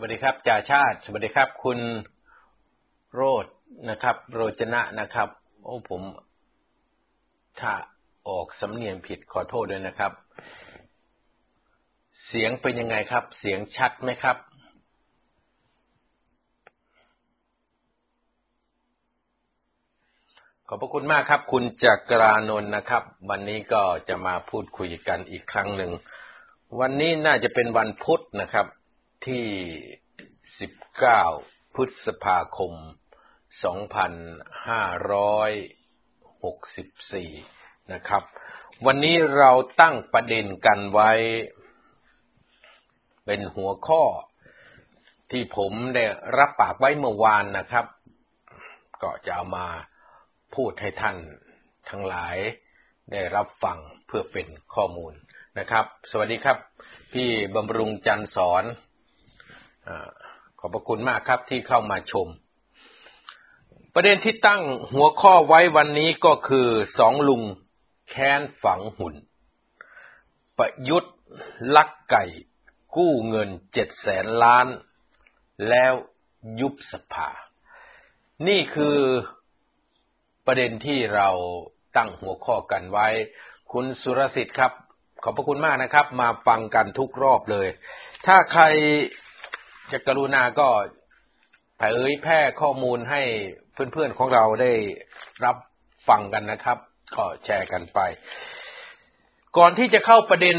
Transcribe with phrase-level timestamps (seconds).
[0.00, 1.78] วัสดีครับจ่าชาติ สวัสดีครับ คุณ
[3.14, 3.46] โรด
[3.90, 5.28] นะครับ โรจนะนะครับ
[5.62, 6.02] โอ้ผม
[7.60, 7.72] ถ้า
[8.28, 10.12] ออกสำเนียงผิดขอโทษด้วยนะครับ
[12.26, 14.36] เสียงเป็นยังไงครับ เสียงชัดไหมครับ
[20.68, 25.92] ขอบพระคุณมากครับ คุณจักรานนท์นะครับ วันนี้ก็จะมาพูดคุยกันอีกครั้งหนึ่ง
[26.80, 28.66] วันนี้น่าจะเป็นวันพุธนะครับ
[29.24, 29.46] ที่
[31.02, 32.72] 19 พฤษภาคม
[36.32, 38.22] 2564 นะครับ
[38.86, 39.50] วันนี้เรา
[39.80, 41.10] ตั้งประเด็นกันไว้
[43.26, 44.02] เป็นหัวข้อ
[45.30, 46.04] ที่ผมได้
[46.38, 47.86] รับปากไว้เมื่อวานนะครับ
[49.02, 49.66] ก็จะเอามา
[50.54, 51.16] พูดให้ท่าน
[51.88, 52.36] ทั้งหลาย
[53.12, 55.12] ได้รับฟังเพื่อเป็นข้อมูล
[55.58, 56.58] นะครับ สวัสดีครับ
[57.12, 58.64] พี่บำรุงจันสอน
[60.58, 62.28] ขอบพระคุณมากครับที่เข้ามาชม
[63.94, 67.42] ประเด็นที่ตั้งหัวข้อไว้วันนี้ก็คือสองลุง
[68.10, 69.14] แค้นฝังหุ่น
[70.58, 71.14] ประยุทธ์
[71.76, 72.24] ลักไก่
[72.96, 74.66] กู้เงินเจ็ดแสนล้าน
[75.68, 75.92] แล้ว
[76.60, 77.28] ยุบสภา
[78.48, 78.98] นี่คือ
[80.46, 81.28] ประเด็นที่เรา
[81.96, 83.08] ตั้งหัวข้อกันไว้
[83.72, 84.72] คุณสุรสิทธิ์ครับ
[85.22, 87.68] ขอบพระคุณมากนะครับ มาฟังกันทุกรอบเลย
[88.26, 88.64] ถ้าใคร
[89.92, 90.68] จะกรุณาก็
[91.78, 93.22] เผยแพร่ข้อมูลให้
[93.72, 94.72] เพื่อนๆของเราได้
[95.44, 95.56] รับ
[96.08, 96.78] ฟังกันนะครับ
[97.16, 98.00] ก็แชร์กันไป
[99.56, 100.56] ก่อนที่จะเข้าประเด็น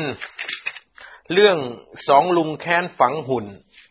[1.34, 1.58] เรื่อง
[2.10, 3.46] สองลุงแค้นฝังหุ่น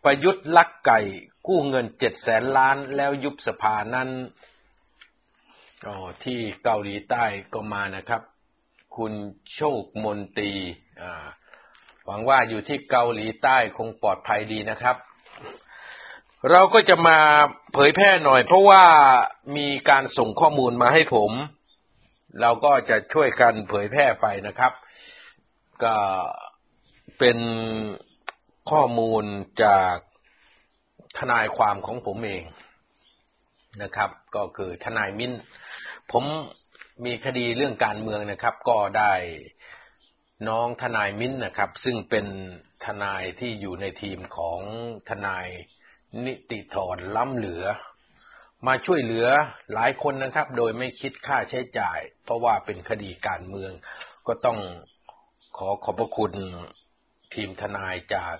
[0.05, 1.01] ประยุทธ์ลักไก่
[1.47, 4.09] กู้เงินเจ็ดแสนล้านแล้วยุบสภานั้น
[5.87, 8.23] อ๋อที่เกาหลีใต้ก็มานะครับ
[8.97, 9.13] คุณ
[9.55, 10.53] โชคมนตรี
[12.07, 14.97] หวังว่าอยู่ที่เกาหลีใต้คงปลอดภัยดีนะครับ
[16.51, 17.19] เราก็จะมา
[17.73, 18.85] เผยแพร่หน่อย เพราะว่า
[19.57, 21.31] มีการส่งข้อมูลมาให้ผม
[22.41, 24.73] เราก็จะช่วยกันเผยแพร่ไปนะครับ
[25.85, 25.97] ก็
[27.19, 27.39] เป็น
[28.71, 29.25] ข้อมูล
[29.65, 29.95] จาก
[31.19, 32.45] ทนายความของผมเอง
[33.83, 35.33] นะครับ ก็คือทนายมิ้น
[36.13, 36.25] ผม
[37.05, 39.13] มีคดีเรื่องการเมืองนะครับ ก็ได้
[40.49, 42.27] น้องทนายมิ้นนะครับ ซึ่งเป็น
[42.85, 44.61] ทนายที่อยู่ในทีมของ
[45.09, 45.47] ทนาย
[46.25, 47.65] นิติธรล้ำเหลือ
[48.67, 49.27] มาช่วยเหลือ
[49.73, 53.73] หลายคนนะครับ โดยไม่คิดค่าใช้จ่าย เพราะว่าเป็นคดีการเมือง
[54.27, 54.59] ก็ต้อง
[55.57, 56.33] ขอขอบพระคุณ
[57.35, 58.35] ทีมทนายจาก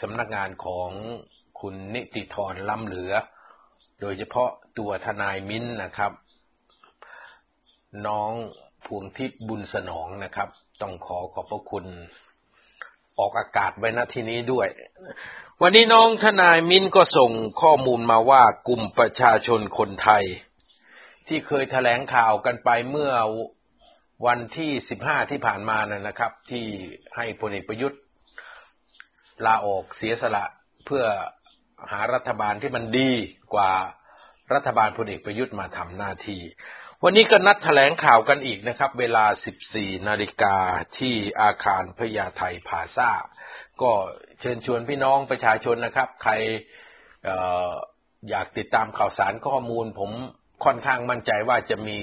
[0.00, 0.90] สำนักงานของ
[1.60, 3.12] คุณนิติธรล้ำเหลือ
[4.00, 6.12] โดยเฉพาะตัวทนายมิ้นนะครับ
[8.06, 8.32] น้อง
[8.86, 10.48] พวงทิพย์บุญสนองนะครับ
[10.82, 11.84] ต้องขอขอบพระคุณ
[13.18, 14.68] ออกอากาศไว้ณที่นี้ด้วย
[15.64, 20.24] วันนี้น้องทนายมิ้นก็ส่งข้อมูลมาว่ากลุ่มประชาชนคนไทย
[21.28, 23.12] ที่เคยแถลงข่าวกันไปเมื่อ
[24.26, 26.66] วันที่สิบห้าที่ผ่านมานะครับ ที่
[27.16, 28.00] ให้พลเอกประยุทธ์
[29.46, 30.44] ลาออกเสียสละ
[30.86, 31.04] เพื่อ
[31.90, 33.12] หารัฐบาลที่มันดี
[33.54, 33.72] กว่า
[34.54, 36.42] รัฐบาลพลเอกประยุทธ์มาทำหน้าที่
[37.04, 39.24] วันนี้ก็นัดแถลงข่าวกันอีกนะครับ เวลา
[39.66, 40.56] 14 นาฬิกา
[40.98, 43.10] ที่อาคารพญาไทพาซา
[43.82, 43.92] ก็
[44.42, 46.32] เชิญชวนพี่น้องประชาชนนะครับ ใคร
[47.28, 47.30] อ
[48.30, 50.10] อยากติดตามข่าวสารข้อมูล ผม
[50.64, 51.98] ค่อนข้างมั่นใจว่าจะมี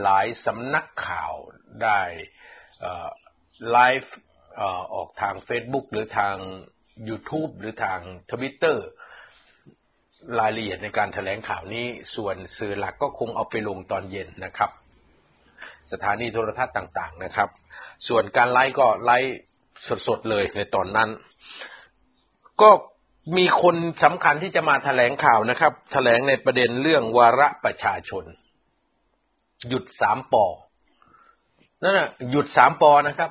[0.00, 1.32] หลายสำนักข่าว
[1.82, 2.00] ได้
[3.70, 4.14] ไลฟ์
[4.94, 6.36] ออกทาง Facebook หรือทาง
[7.08, 8.00] YouTube หรือทาง
[8.30, 8.76] Twitter
[10.40, 11.86] รายละเอียดในการถแถลงข่าวนี้
[12.16, 14.70] ส่วนสื่อหลักก็คงเอาไปลงตอนเย็นนะครับ
[15.92, 17.48] สถานีโทรทัศน์ต่าง ๆ นะครับ
[18.08, 19.36] ส่วนการไลฟ์ก็ไลฟ์
[20.08, 21.10] สด ๆ เลยในตอนนั้น
[22.60, 22.70] ก็
[23.36, 28.24] มีคนสำคัญที่จะมาถแถลงข่าวนะครับถแถลงในประเด็นเรื่องวาระประชาชน
[29.68, 30.46] หยุดสามปอ
[31.82, 33.30] นั่นแหะหยุดสามปอนะครับ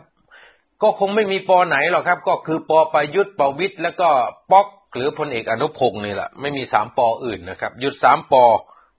[0.82, 4.10] ก็คงไม่มีปอไหนหรอกครับ ก็คือปอประยุทธ์ปวิทย์แล้วก็
[4.52, 8.44] ป๊อกหรือพลเอกอนุพงศ์นี่แหละไม่มีสามปออื่นนะครับ หยุดสามปอ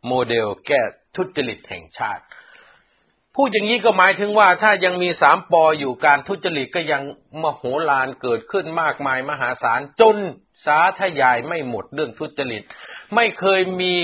[0.06, 0.80] โมเดลแก้
[1.16, 2.24] ทุจริตแห่งชาติ
[3.36, 7.02] พูดอย่างนี้ก็หมายถึงว่าถ้ายังมีสามปออยู่การทุจริตก็ยัง
[7.42, 10.16] มโหฬารเกิดขึ้นมากมายมหาศาลจน
[10.64, 12.62] สาธยายไม่หมดเรื่องทุจริต
[13.14, 13.94] ไม่เคยมี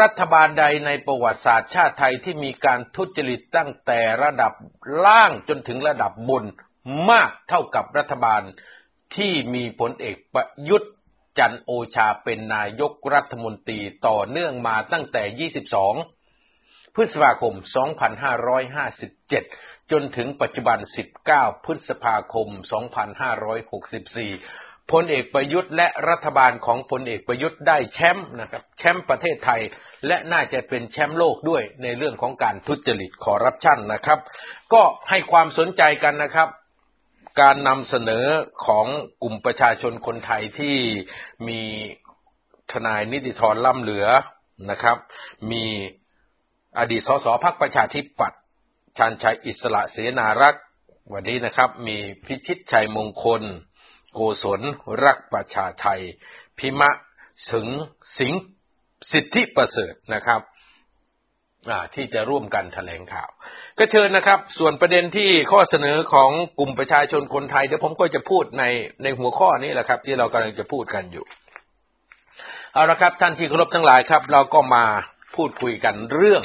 [0.00, 4.52] รัฐบาลใดในประวัติศาสตร์ชาติไทยที่มีการทุจริตตั้งแต่ระดับ
[5.04, 6.44] ล่างจนถึงระดับบน
[7.10, 8.42] มากเท่ากับรัฐบาล
[9.16, 10.92] ที่มีผลเอกประยุทธ์
[11.38, 15.50] จันโอชาเป็นนายกรัฐมนตรีต่อเนื่องมาตั้งแต่
[15.84, 16.19] 22
[16.94, 17.54] พฤษภาคม
[18.72, 20.78] 2557 จนถึงปัจจุบัน
[21.22, 22.48] 19 พฤษภาคม
[23.74, 29.60] 2564 พลเอกประยุทธ์และรัฐบาลของพลเอกประยุทธ์ได้แชมป์นะครับ แชมป์ประเทศไทย
[30.06, 34.18] และน่าจะเป็นแชมป์โลกด้วยในเรื่องของการทุจริตคอร์รัปชันนะครับ
[34.72, 36.48] ก็ให้ความสนใจกันนะครับ
[37.40, 38.26] การนำเสนอ
[38.66, 38.86] ของ
[39.22, 40.76] กลุ่มประชาชนคนไทยที่
[41.48, 41.60] มี
[42.72, 44.06] ทนายนิติธรล่ำเหลือ
[44.70, 44.96] นะครับ
[45.52, 45.64] มี
[46.78, 48.40] อดีตสสพักประชาธิปัตย์
[48.98, 50.64] ชันชัยอิสระเสนารักษ์
[51.12, 53.42] วันนี้นะครับ มีพิชิตชัยมงคล
[54.12, 54.60] โกศล
[55.04, 56.00] รักประชาไทย
[56.58, 56.90] พิมะ
[57.50, 57.68] สึง
[58.18, 58.32] สิง
[59.12, 60.40] สิทธิประเสริฐนะครับ
[61.94, 63.30] ที่จะร่วมกันแถลงข่าว
[63.78, 68.64] ก็เชิญนะครับ ส่วนประเด็นที่ข้อเสนอของกลุ่มประชาชนคนไทยเดี๋ยวผมก็จะพูดใน
[69.02, 71.24] ในหัวข้อนี้แหละครับ ที่เรากำลังจะพูดกันอยู่
[72.72, 74.84] เอาละครับท่านที่เคารพทั้งหลายครับ เราก็มา
[75.36, 76.42] พูดคุยกันเรื่อง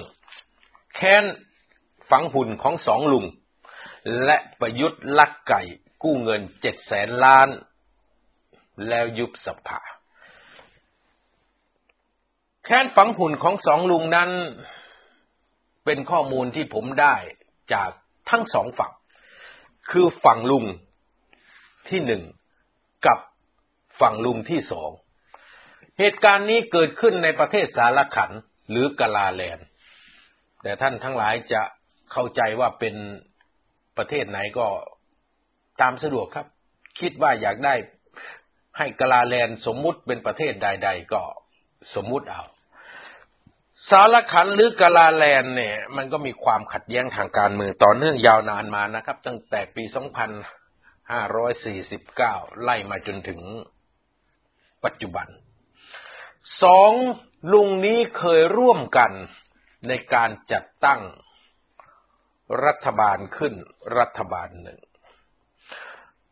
[0.95, 1.23] แค้น
[2.09, 3.25] ฝังหุ่นของสองลุง
[4.25, 5.61] และประยุทธ์ลักไก่
[6.03, 7.49] กู้เงินเจ็ดแสนล้าน
[8.87, 9.81] แล้วยุบสภา
[12.65, 14.29] แค้นฝังหุ่นของสองลุงนั้น
[15.85, 17.15] เป็นข้อมูลที่ผมได้
[17.73, 17.91] จาก
[18.29, 18.93] ทั้งสองฝั่ง
[19.91, 20.65] คือฝั่งลุง
[21.89, 22.23] ที่หนึ่ง
[23.05, 23.19] กับ
[23.99, 24.91] ฝั่งลุงที่สอง
[25.99, 28.31] เหตุการณ์นี้เกิดขึ้นในประเทศสารขัน
[28.69, 29.65] หรือกาลาแลนด์
[30.65, 31.61] แต่ท่านทั้งหลายจะ
[32.11, 32.95] เข้าใจว่าเป็น
[33.97, 34.67] ประเทศไหนก็
[35.81, 36.47] ตามสะดวกครับ
[36.99, 37.73] คิดว่าอยากได้
[38.77, 41.21] ให้กาลาแลนสมมุติเป็นประเทศใด ๆ ก็
[41.95, 42.43] สมมุติเอา
[43.89, 49.83] สารขันหรือกาลาแลนเนี่ย มันก็มีความขัดแย้งทางการเมืองต่อเนื่องยาวนานมานะครับ ตั้งแต่ปี
[51.87, 53.39] 2549 ไล่มาจนถึง
[54.85, 55.27] ปัจจุบัน
[56.63, 56.91] สอง
[57.53, 59.11] ลุงนี้เคยร่วมกัน
[59.89, 61.01] ในการจัดตั้ง
[62.65, 63.53] รัฐบาลขึ้น
[63.99, 64.79] รัฐบาลหนึ่ง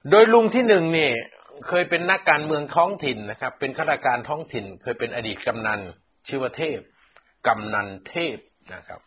[0.09, 1.11] โดยลุงที่หนึ่งนี่
[1.67, 5.79] เคยเป็นนักการเมืองท้องถิ่นนะครับ เป็นข้าราชการท้องถิ่น เคยเป็นอดีตกำนัน
[6.27, 6.79] ชื่อว่าเทพ
[7.47, 8.37] กำนันเทพ
[8.73, 9.01] นะครับ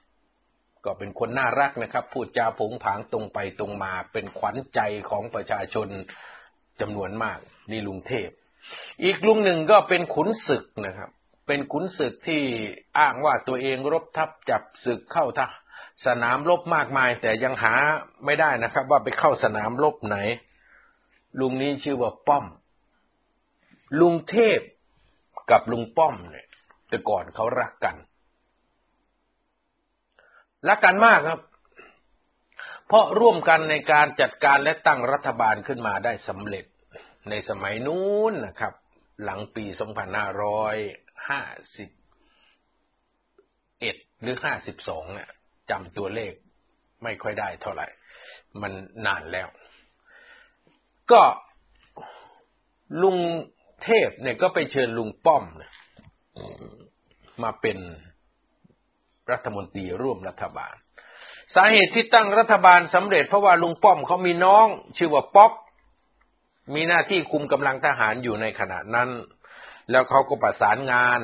[0.84, 5.88] ก็เป็นคนน่ารักนะครับ พูดจาผงผางตรงไปตรงมา เป็นขวัญใจของประชาชน
[6.80, 7.38] จำนวนมาก
[7.70, 8.28] นี่ลุงเทพ
[9.04, 11.10] อีกลุงหนึ่งก็เป็นขุนศึกนะครับ
[11.46, 12.42] เป็นขุนศึกที่
[12.98, 15.40] อ้างว่าตัวเองรบทับจับศึกเข้าท
[16.06, 17.74] สนามรบมากมาย แต่ยังหา
[18.24, 20.16] ไม่ได้นะครับ ว่าไปเข้าสนามรบไหน
[21.40, 22.46] ลุงนี้ชื่อว่าป้อม
[24.00, 24.60] ลุงเทพ
[25.50, 26.46] กับลุงป้อมเนี่ย
[26.88, 27.96] แต่ก่อนเขารักกัน
[30.68, 31.40] รักกันมากครับ
[32.86, 36.64] เพราะร่วมกันในการจัดการและตั้งรัฐบาลขึ้นมาได้สำเร็จ
[37.30, 38.72] ในสมัยนู้นนะครับ
[39.24, 41.42] หลังปี 2500 ห้า
[41.76, 41.88] สิบ
[43.80, 45.30] เอ็ดหรือห้าสิบสองเนี่ย
[45.70, 46.32] จำตัวเลข
[47.02, 47.86] ไม่ค่อยได้เท่าไหร่
[48.62, 48.72] มัน
[49.06, 49.48] นานแล้ว
[51.12, 51.22] ก็
[53.02, 53.18] ลุง
[53.84, 55.44] เทพเนี่ยก็ไปเชิญลุงป้อม
[57.42, 57.78] มาเป็น
[59.30, 60.74] รัฐมนตรีร่วมรัฐบาล
[61.54, 64.66] สาเหตุที่ตั้งรัฐบาลสำเร็จเพราะว่าลุงป้อมเขามีน้อง
[64.96, 65.52] ชื่อว่าป๊อก
[66.74, 69.08] มีหน้าที่คุมกำลังทหารอยู่ในขณะนั้น
[69.90, 71.20] แล้วเขาก็ประสานงาน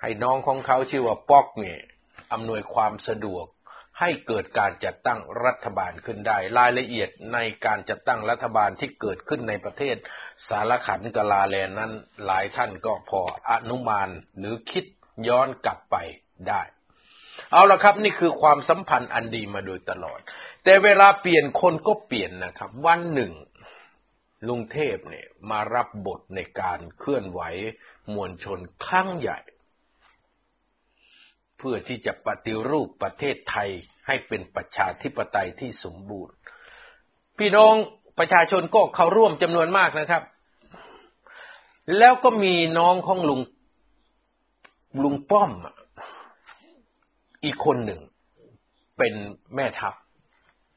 [0.00, 1.80] ให้น้องของเขาชื่อว่าป๊อกเนี่ย
[2.32, 3.46] อำนวยความสะดวก
[4.00, 9.96] ให้เกิดการจัดตั้งรัฐบาลขึ้นได้ รายละเอียดในการจัดตั้งรัฐบาลที่เกิดขึ้นในประเทศ
[10.48, 11.92] สารขันกลาแลนนั้น
[12.24, 13.20] หลายท่านก็พอ
[13.50, 14.08] อนุมาน
[14.38, 14.84] หรือคิด
[15.28, 15.96] ย้อนกลับไป
[16.48, 16.62] ได้
[17.52, 20.20] เอาละครับนี่คือความสัมพันธ์อันดีมาโดยตลอด
[20.64, 23.32] แต่เวลาเปลี่ยนคนก็เปลี่ยนนะครับ วันหนึ่ง
[24.48, 27.40] ลุงเทพเนี่ยมารับบทในการเคลื่อนไหว
[28.14, 29.38] มวลชนครั้งใหญ่
[31.58, 33.70] เพื่อที่จะปฏิรูปประเทศไทย
[34.06, 36.34] ให้เป็นประชาธิปไตยที่สมบูรณ์
[37.38, 37.74] พี่น้อง
[38.18, 40.22] ประชาชนก็เข้าร่วมจำนวนมากนะครับ
[41.98, 43.40] แล้วก็มีน้องของลุง
[45.02, 45.52] ลุงป้อม
[47.44, 48.00] อีกคนหนึ่ง
[48.98, 49.14] เป็น
[49.54, 49.94] แม่ทัพ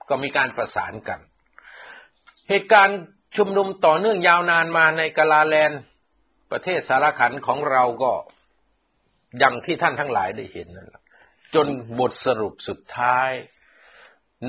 [0.09, 1.19] ก็มีการประสานกัน
[2.49, 2.99] เหตุการณ์
[3.35, 5.71] ชุมนุมต่อเนื่องยาวนานมาในกาลาแลน
[6.51, 8.11] ประเทศสารขันของเราก็
[9.37, 11.03] อย่างที่ท่านทั้งหลายได้เห็นนั่นแหละ
[11.55, 11.67] จน
[11.99, 13.31] บทสรุปสุดท้าย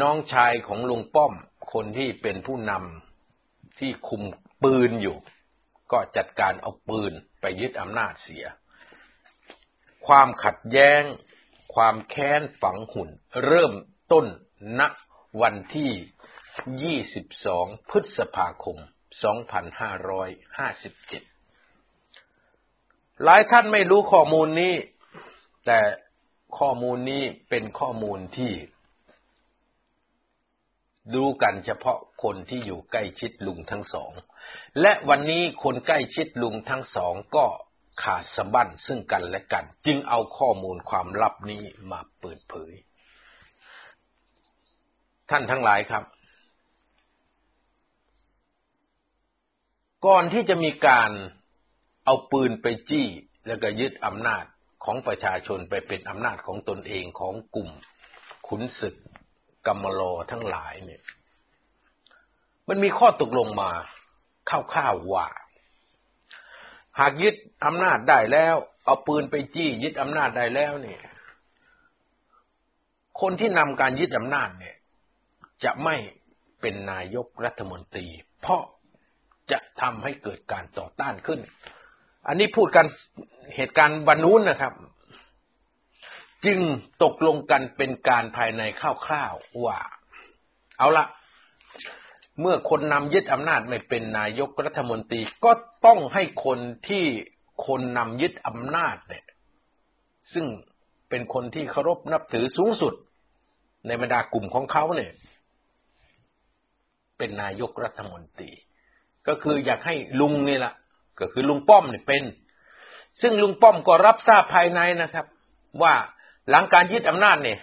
[0.01, 1.33] น้องชายของลุงป้อม
[1.73, 4.23] คนที่เป็นผู้นำที่คุม
[4.63, 5.17] ปืนอยู่
[5.93, 8.45] ก็จัดการเอาปืนไปยึดอำนาจเสีย
[10.07, 11.03] ความขัดแย้ง
[11.75, 13.09] ความแค้นฝังหุ่น
[13.47, 13.73] เริ่ม
[14.13, 14.27] ต้น
[14.81, 14.83] ณ
[15.43, 15.91] วันที่
[17.27, 18.85] 22 พฤษภาคม 2557
[23.25, 24.75] หลายท่านไม่รู้ข้อมูลนี้
[25.67, 25.81] แต่
[26.59, 28.53] ข้อมูลนี้เป็นข้อมูลที่
[31.15, 34.13] ดูกันเฉพาะคนที่อยู่ใกล้ชิดลุงทั้งสอง
[34.81, 37.47] และวันนี้คนใกล้ชิดลุงทั้งสองก็
[38.03, 42.73] ขาดสะบั้นซึ่งกันและกัน จึงเอาข้อมูลความลับนี้มาเปิดเผย
[45.31, 46.05] ท่านทั้งหลายครับ
[50.07, 51.11] ก่อนที่จะมีการ
[52.05, 53.07] เอาปืนไปจี้
[53.47, 54.45] แล้วก็ยึดอำนาจ
[54.85, 57.71] ของประชาชนไปเป็นอำนาจของตนเองของกลุ่ม
[58.49, 58.95] ขุนศึก
[59.67, 61.03] กัมมโลทั้งหลายเนี่ย
[62.69, 63.71] มันมีข้อตกลงมา
[64.51, 65.29] ข้าวๆว่า
[66.99, 67.35] หากยึด
[67.67, 71.03] อำนาจได้แล้ว เอาปืนไปจี้ ยึดอำนาจได้แล้วเนี่ย
[73.21, 74.77] คนที่นำการยึดอำนาจเนี่ย
[75.65, 75.97] จะไม่
[76.61, 78.07] เป็นนายกรัฐมนตรี
[78.41, 78.63] เพราะ
[79.53, 81.41] จะทำให้เกิดการต่อต้านขึ้น
[82.29, 82.87] อันนี้พูดกัน
[83.57, 84.73] เหตุการณ์วันนู้นนะครับ
[86.45, 86.59] จึง
[87.03, 88.63] ตกลงกันเป็นการภายใน
[89.07, 89.79] คร่าวๆว่า
[90.79, 91.07] เอาละ
[92.41, 95.51] เมื่อคนนำยึดอำนาจไม่เป็นนายกรัฐมนตรีก็
[95.87, 97.05] ต้องให้คนที่
[97.67, 99.25] คนนำยึดอำนาจเนี่ย
[100.33, 100.47] ซึ่ง
[101.09, 102.95] เป็นคนที่เคารพนับถือสูงสุด
[103.87, 105.13] ในบรรดากลุ่มของเขาเนี่ย
[107.19, 108.51] เป็นนายกรัฐมนตรี
[109.29, 110.75] ก็คืออยากให้ลุงนี่แหละ
[111.21, 112.23] ก็คือลุงป้อมเนี่ยเป็น
[113.21, 115.27] ซึ่งลุงป้อมก็รับทราบภายในนะครับ
[115.83, 115.95] ว่า
[116.51, 117.59] หลังการยึดอำนาจเนี่ย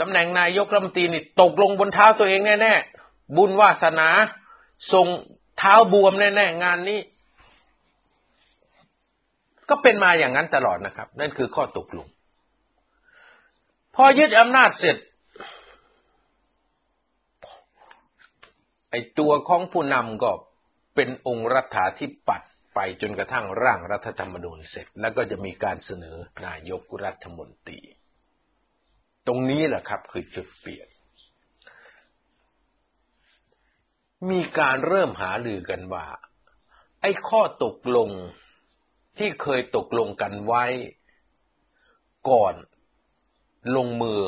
[0.00, 4.08] ตำแหน่งนายกรัฐมนตรีนี่ตกลงบนเท้าตัวเองแน่ๆ บุญวาสนา
[4.92, 5.06] ทรง
[5.58, 7.00] เท้าบวมแน่ๆ งานนี้
[9.68, 12.06] ก็เป็นมาอย่างนั้นตลอดนะครับ นั่นคือข้อตกลง
[13.94, 14.96] พอยึดอำนาจเสร็จ
[18.90, 20.32] ไอตัวของผู้นำก็
[20.94, 26.16] เป็นองค์รัฐาธิปัตย์ไปจนกระทั่งร่างรัฐธรรมนูญเสร็จ แล้วก็จะมีการเสนอ
[26.46, 27.80] นายกรัฐมนตรี
[29.26, 30.88] ตรงนี้แหละครับคือจุดเปลี่ยน
[34.30, 36.06] มีการเริ่มหาลือกันว่า
[37.00, 38.10] ไอ้ข้อตกลง
[39.18, 40.64] ที่เคยตกลงกันไว้
[42.30, 42.54] ก่อน
[43.76, 44.20] ลงมือ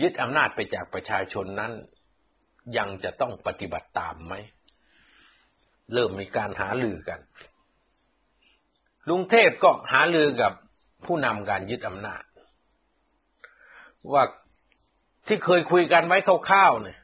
[0.00, 1.72] ยึดอำนาจไปจากประชาชนนั้น
[2.76, 4.34] ยังจะต้องปฏิบัติตามไหม
[5.94, 7.20] เริ่มมีการหาลือกัน
[9.08, 10.52] ลุงเทพก็หาลือกับ
[11.04, 12.22] ผู้นำการยึดอำนาจ
[14.12, 14.24] ว่า
[15.26, 16.98] ที่เคยคุยกันไว้คร่าวๆเนี่ย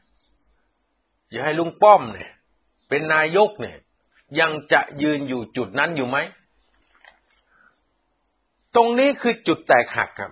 [1.31, 2.31] จะให้ลุงป้อมเนี่ย
[2.89, 3.77] เป็นนายกเนี่ย
[4.39, 6.17] ยังจะยืนอยู่จุดนั้นอยู่ไหม
[8.75, 10.31] ตรงนี้คือจุดแตกหักครับ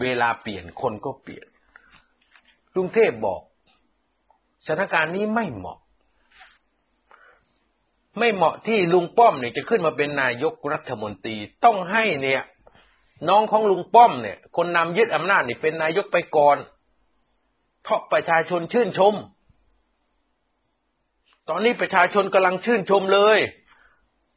[0.00, 1.46] เวลาเปลี่ยนคนก็เปลี่ยน
[2.76, 3.42] ลุงเทพบอก
[4.66, 5.78] สถานการณ์นี้ไม่เหมาะ
[8.18, 12.42] ไม่เหมาะที่ลุงป้อมเนี่ยจะขึ้นมาเป็นนายกรัฐมนตรีต้องให้เนี่ย
[13.28, 16.56] น้องของลุงป้อมเนี่ย คนนำยึดอำนาจนี่เป็นนายกไปก่อน
[17.82, 19.14] เพราะประชาชนชื่นชม
[21.48, 23.38] ตอนนี้ประชาชนกำลังชื่นชมเลย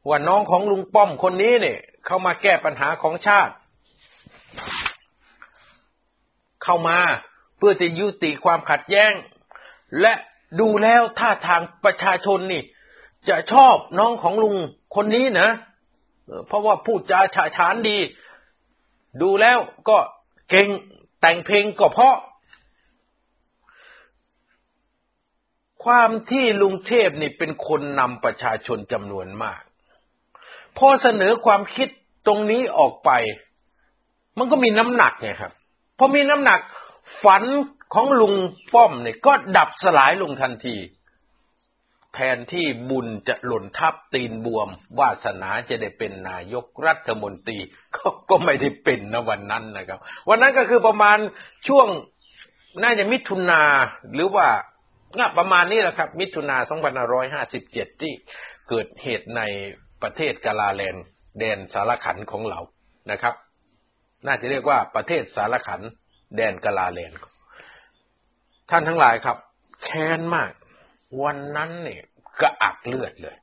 [0.08, 3.54] ว่าน้องของลุงป้อมคนนี้เนี่ย เข้ามาแก้ปัญหาของชาติ
[6.64, 6.98] เข้ามา
[7.56, 9.12] เพื่อจะยุติความขัดแย้ง
[10.00, 10.12] และ
[10.60, 12.62] ดูแล้วท่าทางประชาชนนี่
[13.28, 14.56] จะชอบน้องของลุง
[14.94, 15.48] คนนี้นะ
[16.46, 17.98] เพราะว่าพูดจาฉาฉานดี
[19.22, 19.98] ดูแล้วก็
[20.50, 20.68] เก่ง
[21.20, 22.16] แต่งเพลงก็เพราะ
[25.84, 29.62] ความที่ลุงเทพนี่เป็นคนนำประชาชนจำนวนมาก
[30.78, 31.88] พอเสนอความคิด
[32.26, 33.10] ตรงนี้ออกไป
[34.38, 35.52] มันก็มีน้ำหนักไงครับ
[35.98, 36.60] พอมีน้ำหนัก
[37.24, 37.42] ฝัน
[37.92, 38.34] ของลุง
[38.74, 40.76] ป้อมเนี่ยก็ดับสลายลงทันที
[42.14, 47.58] แทนที่บุญจะหล่นทับตีนบวม วาสนาจะได้เป็นนายกรัฐมนตรี
[47.96, 51.18] ก็ก็ไม่ได้เป็นนะวันนั้นนะครับ วันนั้นก็คือประมาณ
[51.68, 51.86] ช่วง
[52.82, 53.62] น่าจะมิถุนา
[54.14, 54.46] หรือว่า
[55.16, 56.56] ง่ประมาณนี้แหละครับ มิถุนา
[57.50, 58.12] 2557 ที่
[58.68, 59.42] เกิดเหตุใน
[60.02, 60.96] ประเทศกาลาแลน
[61.38, 62.60] แดนสารขันของเรา
[63.10, 63.34] นะครับ
[64.26, 65.80] น่าจะเรียกว่าประเทศสารขัน
[66.36, 67.12] แดนกาลาแลน
[68.70, 69.36] ท่านทั้งหลายครับ
[69.82, 70.52] แค้นมาก
[71.22, 72.02] วันนั้นเนี่ย
[72.40, 73.36] กระอักเลือดเลย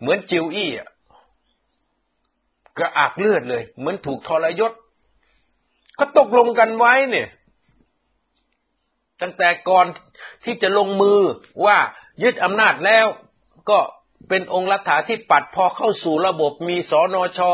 [0.00, 0.88] เหมือนจิวอี้อะ
[2.78, 4.72] กระอักเลือดเลย เหมือนถูกทรยศ
[5.98, 7.28] ก็ตกลงกันไว้เนี่ย
[9.20, 9.86] ตั้งแต่ก่อน
[10.44, 11.18] ที่จะลงมือ
[11.64, 11.76] ว่า
[12.22, 13.06] ยึดอำนาจแล้ว
[13.70, 13.78] ก็
[14.28, 17.52] เป็นองค์รัฐาที่ปัดพอเข้าสู่ระบบมีสอนอชอ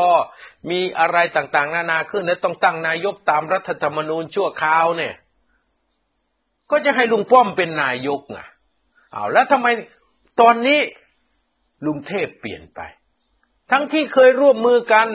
[0.71, 5.13] มีอะไรต่างๆ นานาขึ้น แล้วต้องตั้งนายกตามรัฐธรรมนูญชั่วคราวเนี่ย
[6.71, 8.39] ก็จะให้ลุงป้อมเป็นนายกไง
[9.11, 9.67] เอาแล้วทำไม
[10.41, 10.79] ตอนนี้
[11.85, 12.79] ลุงเทพเปลี่ยนไป
[13.71, 15.07] ทั้งที่เคยร่วมมือกัน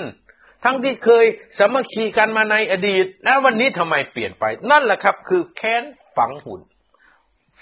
[0.65, 1.25] ทั้งที่เคย
[1.59, 5.83] สามัคคีกันมาในอดีต แล้ววันนี้ทำไมเปลี่ยนไป นั่นแหละครับ คือแค้น
[6.17, 6.61] ฝังหุ่น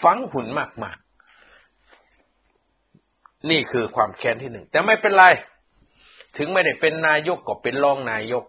[0.02, 5.24] ฝังหุ่นมากๆ นี่คือความแค้นที่หนึ่ง แต่ไม่เป็นไร
[6.36, 8.44] ถึงไม่ได้เป็นนายกก็เป็นรองนายก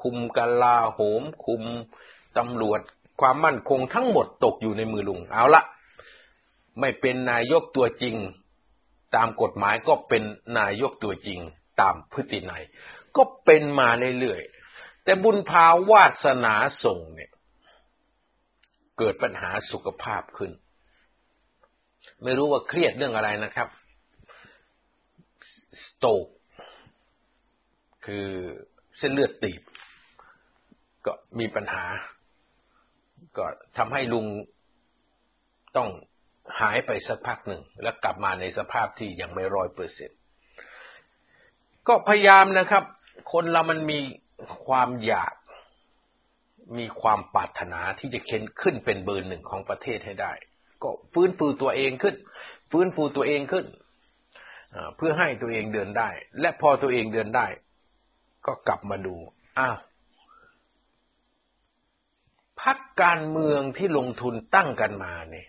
[0.00, 1.62] คุมกลาโหม คุม
[2.38, 2.80] ตำรวจ
[3.20, 5.62] ความมั่นคงทั้งหมดตกอยู่ในมือลุง เอาละ
[6.80, 8.16] ไม่เป็นนายกตัวจริง
[9.16, 10.22] ตามกฎหมายก็เป็น
[10.58, 11.40] นายกตัวจริง
[11.80, 12.64] ตามพฤตินัย
[13.16, 13.88] ก็เป็นมา
[14.20, 16.54] เรื่อยๆแต่บุญพาวาสนา
[16.84, 17.30] ส่งเนี่ย
[18.98, 20.52] เกิดปัญหาสุขภาพขึ้น
[22.22, 23.68] ไม่รู้ว่าเครียดเรื่องอะไรนะครับ
[25.82, 26.26] สโตก
[28.06, 28.28] คือ
[28.98, 29.62] เส้นเลือดตีบ
[31.06, 31.84] ก็มีปัญหา
[33.38, 34.26] ก็ทำให้ลุง
[35.76, 35.88] ต้อง
[36.60, 40.10] หายไปสักพักหนึ่ง แล้วกลับมาในสภาพที่ยังไม่ร้อยเปอร์เซ็น
[41.88, 42.84] ก็พยายามนะครับ
[43.32, 44.00] คนเรามันมี
[44.66, 45.34] ความอยาก
[46.78, 50.32] มีความปรารถนาที่จะเข็นขึ้นเป็นเบอร์หนึ่งของประเทศให้ได้
[50.82, 52.14] ก็ฟื้นฟูตัวเองขึ้น
[52.70, 53.66] ฟื้นฟูตัวเองขึ้น
[54.96, 56.08] เพื่อให้ตัวเองเดินได้
[56.40, 57.46] และพอตัวเองเดินได้
[58.46, 59.16] ก็กลับมาดู
[59.58, 59.76] อ้าว
[62.64, 65.48] พักการเมืองที่ลงทุนตั้งกันมาเนี่ย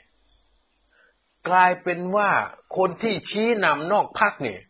[1.47, 2.29] กลายเป็นว่า
[2.77, 4.61] คนที่ชี้นำนอกพักเนี่ย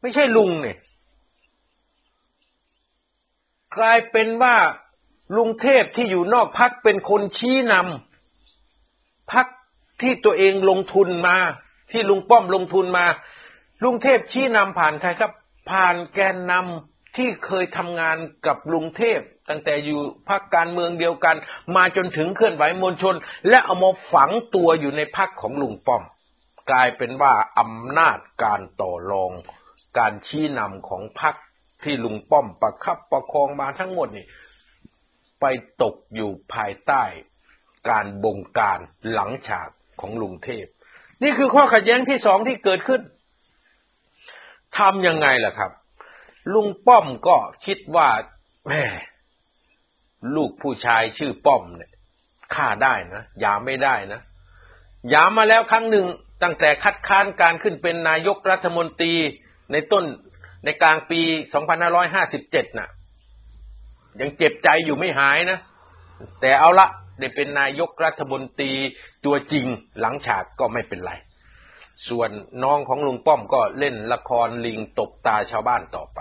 [0.00, 0.78] ไม่ใช่ลุงเนี่ย
[3.76, 4.56] กลายเป็นว่า
[5.36, 9.46] ลุงเทพที่อยู่นอกพักเป็นคนชี้นำพัก
[10.00, 11.36] ที่ตัวเองลงทุนมา
[11.90, 13.06] ที่ลุงป้อมลงทุนมา
[13.84, 15.32] ลุงเทพชี้นำผ่านใครครับ
[15.70, 21.36] ผ่านแกนนำ ที่เคยทำงานกับลุงเทพ ตั้งแต่อยู่พักการเมืองเดียวกัน
[21.76, 23.14] มาจนถึงเคลื่อนไหวมวลชน
[23.48, 26.02] และเอามาฝังตัวอยู่ในพักของลุงป้อม
[26.70, 29.32] กลายเป็นว่าอำนาจการต่อรอง
[29.98, 31.34] การชี้นำของพัก
[31.82, 34.26] ที่ลุงป้อมประคับประคองมาทั้งหมดนี่
[35.40, 35.44] ไป
[35.82, 37.02] ตกอยู่ภายใต้
[37.90, 38.78] การบงการ
[39.12, 39.68] หลังฉาก
[40.00, 40.66] ของลุงเทพ
[41.22, 43.00] นี่คือข้อขัดแย้งที่สองที่เกิดขึ้น
[44.78, 45.70] ทำยังไงล่ะครับ
[46.54, 48.08] ลุงป้อมก็คิดว่า
[48.68, 48.84] แม่
[50.34, 51.90] ลูกผู้ชายชื่อป้อมเนี่ย
[52.54, 54.20] ฆ่าได้นะยาไม่ได้นะ
[55.12, 56.06] ยามาแล้วครั้งหนึ่ง
[56.42, 59.14] ตั้งแต่คัดค้านการขึ้นเป็นนายกรัฐมนตรี
[59.72, 60.04] ในต้น
[60.64, 61.20] ในกลางปี
[62.00, 62.88] 2557 น่ะ
[64.20, 65.58] ยังเจ็บใจอยู่ไม่หายนะ
[66.40, 66.86] แต่เอาละ
[67.18, 68.72] ได้เป็นนายกรัฐมนตรี
[69.24, 69.66] ตัวจริง
[70.00, 71.12] หลังฉากก็ไม่เป็นไร
[72.08, 72.30] ส่วน
[72.62, 76.20] น้องของลุงป้อมก็เล่นละครลิงตบตาชาวบ้านต่อไป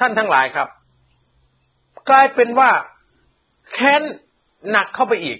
[0.00, 0.68] ท่านทั้งหลายครับ
[2.10, 2.70] กลายเป็นว่า
[3.72, 4.02] แค้น
[4.70, 5.38] หนักเข้าไปอีก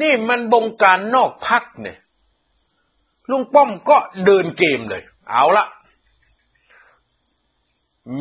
[0.00, 1.98] นี่มันบงการนอกพักเนี่ย
[3.30, 5.66] ลุงป้อมก็เดินเกมเลย เอาละ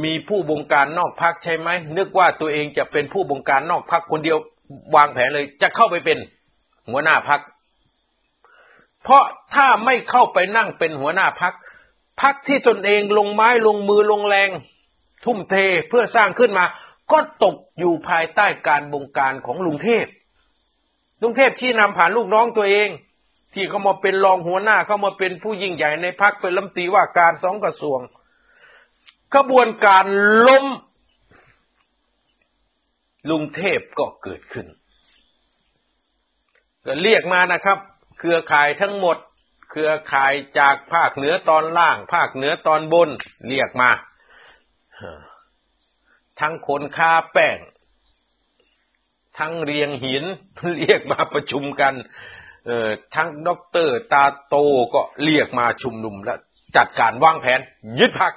[0.04, 4.38] มีผู้บงการนอกพักใช่ไหมนึกว่าตัวเองจะเป็นผู้บงการนอกพักคนเดียว
[4.96, 6.18] วางแผนเลย จะเข้าไปเป็น
[6.90, 7.42] หัวหน้าพัก
[9.04, 11.54] เพราะถ้าไม่เข้าไปนั่งเป็นหัวหน้าพัก
[12.22, 14.50] พักที่ตนเองลงไม้ลงมือลงแรง
[15.26, 15.56] ทุ่มเท
[15.90, 16.66] เพื่อสร้างขึ้นมา
[17.12, 20.06] ก็ตกอยู่ภายใต้การบงการของลุงเทพ
[21.22, 22.90] ลุงเทพชี้นำผ่านลูกน้องตัวเอง
[23.54, 28.00] ที่เขามาเป็นรองหัวหน้าเขามาเป็นผู้ยิ่งใหญ่ในพักเป็นลำตีว่าการสองกระทรวง
[29.36, 30.06] ขบวนการ
[30.48, 30.66] ล้ม
[33.30, 34.68] ลุงเทพก็เกิดขึ้น
[36.86, 37.78] ก็เรียกมานะครับ
[38.20, 39.18] เครือข่ายทั้งหมด
[39.72, 43.10] เครือข่ายจากภาคเหนือตอนล่าง ภาคเหนือตอนบน
[43.48, 43.92] เรียกมา
[46.40, 47.58] ทั้งคนค้าแป้ง
[49.38, 50.24] ทั้งเรียงหิน
[50.78, 51.94] เรียกมาประชุมกัน
[52.66, 54.56] เออทั้งด็อกเตอร์ตาโต
[54.94, 56.40] ก็เรียกมาชุมนุมแล้ว
[56.76, 57.60] จัดการวางแผน
[58.00, 58.34] ยึดพัก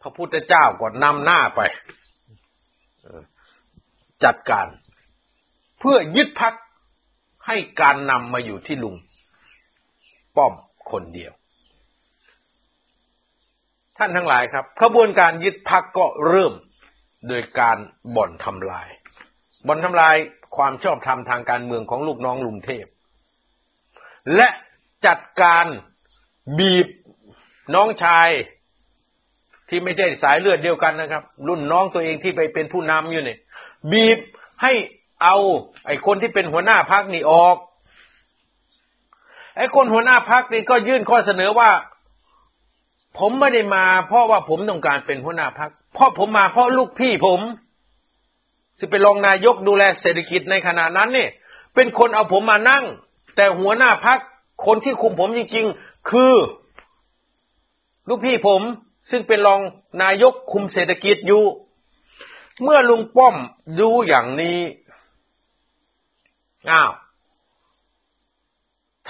[0.00, 1.60] พระพุทธเจ้าก็นำหน้าไป
[4.24, 4.66] จัดการ
[5.78, 6.54] เพื่อยึดพัก
[7.46, 8.96] ให้การนำมาอยู่ที่ลุง
[10.36, 10.52] ป้อม
[10.90, 11.32] คนเดียว
[13.98, 16.52] ท่านทั้งหลายครับขบวนการยึดพักก็เริ่ม
[17.28, 17.76] โดยการ
[18.16, 18.88] บ่อนทำลาย
[19.66, 20.16] บ่อนทำลาย
[20.56, 22.86] ความชอบธรรมทางการเมืองของลูกน้องลุงเทพ
[24.36, 24.48] และ
[25.06, 25.66] จัดการ
[26.58, 26.88] บีบ
[27.74, 28.28] น้องชาย
[29.68, 33.38] ที่ไม่ใช่สายเลือดเดียวกันนะครับ รุ่นน้องตัวเองที่ไปเป็นผู้นำอยู่เนี่ย
[33.92, 34.18] บีบ
[34.62, 34.72] ให้
[35.22, 35.36] เอา
[35.86, 37.56] ไอ้คนที่เป็นหัวหน้าพักนี่ออก
[39.60, 41.70] ไอ้คนหัวหน้าพักนี่ก็ยื่นข้อเสนอว่า
[43.18, 47.40] ผมไม่ได้มาเพราะว่าผมต้องการเป็นหัวหน้าพักเพราะผมมาเพราะลูกพี่ผม
[48.78, 51.30] ที่เป็นรองนายกดูแลเศรษฐกิจในขณะนั้นเนี่ย
[51.74, 52.84] เป็นคนเอาผมมานั่ง
[53.36, 54.18] แต่หัวหน้าพัก
[54.66, 56.34] คนที่คุมผมจริงๆ คือ
[58.08, 58.62] ลูกพี่ผม
[59.10, 59.60] ซึ่งเป็นรอง
[60.02, 61.44] นายกคุมเศรษฐกิจอยู่
[62.62, 63.36] เมื่อลุงป้อม
[63.80, 64.58] ดูอย่างนี้
[66.70, 66.92] อ้าว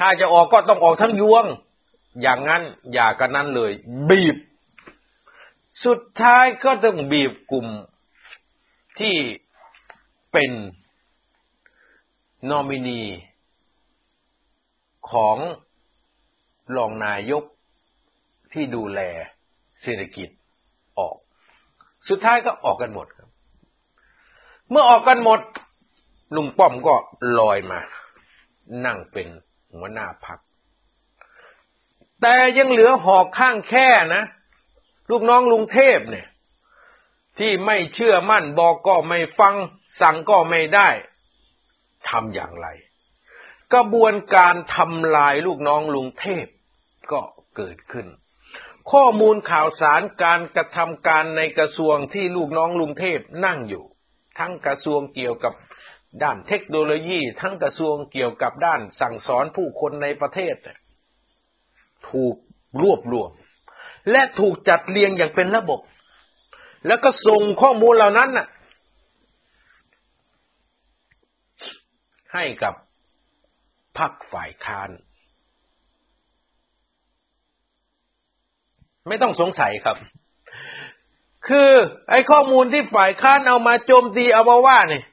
[0.00, 1.46] ถ้าจะออกก็ต้องออกทั้งยวง
[2.22, 3.72] อย่างนั้นอย่ากันนั้นเลย
[4.08, 4.36] บีบ
[5.84, 7.66] สุดท้ายก็ต้องบีบกลุ่ม
[8.98, 9.16] ที่
[10.32, 10.50] เป็น
[12.50, 13.02] นอมินี
[15.10, 15.36] ของ
[16.76, 17.44] รองนายก
[18.52, 19.00] ที่ดูแล
[19.82, 20.28] เศรษฐกิจ
[20.98, 21.16] ออก
[22.08, 23.28] สุดท้ายก็ออกกันหมดครับ
[24.70, 25.40] เมื่อออกกันหมด
[26.36, 26.94] ลุงป้อมก็
[27.38, 27.80] ลอยมา
[28.86, 29.28] นั่งเป็น
[29.74, 30.38] หัวหน้าพัก
[32.20, 34.24] แต่ยังเหลือหอกข้างแค่นะ
[35.10, 36.28] ลูกน้องลุงเทพเนี่ย
[37.38, 39.54] ที่ไม่เชื่อมั่นบอกก็ไม่ฟัง
[40.00, 40.88] สั่งก็ไม่ได้
[42.08, 42.66] ทำอย่างไร
[43.72, 46.46] กระบวนการทำลายลูกน้องลุงเทพ
[47.12, 47.20] ก็
[47.56, 48.06] เกิดขึ้น
[48.92, 53.84] ข้อมูลข่าวสารการกระทำการในกระทรวงที่ลูกน้องลุงเทพนั่งอยู่
[54.38, 55.54] ทั้งกระทรวงเกี่ยวกับ
[56.22, 60.54] ด้านเทคโนโลยีทั้งกระทรวงเกี่ยวกับด้านสั่งสอนผู้คนในประเทศ
[62.10, 62.34] ถูก
[62.82, 63.30] รวบรวม
[64.10, 65.80] และถูกจัดเรียงอย่างเป็นระบบ
[66.86, 68.30] แล้วก็ส่งข้อมูลเหล่านั้น
[72.34, 72.74] ให้กับ
[73.98, 74.90] พรรคฝ่ายค้าน
[79.08, 79.96] ไม่ต้องสงสัยครับ
[81.48, 81.70] คือ
[82.10, 85.04] ไอ้ข้อมูลที่ฝ่ายค้านเอามาโจมตีเอามาว่าเนี่ย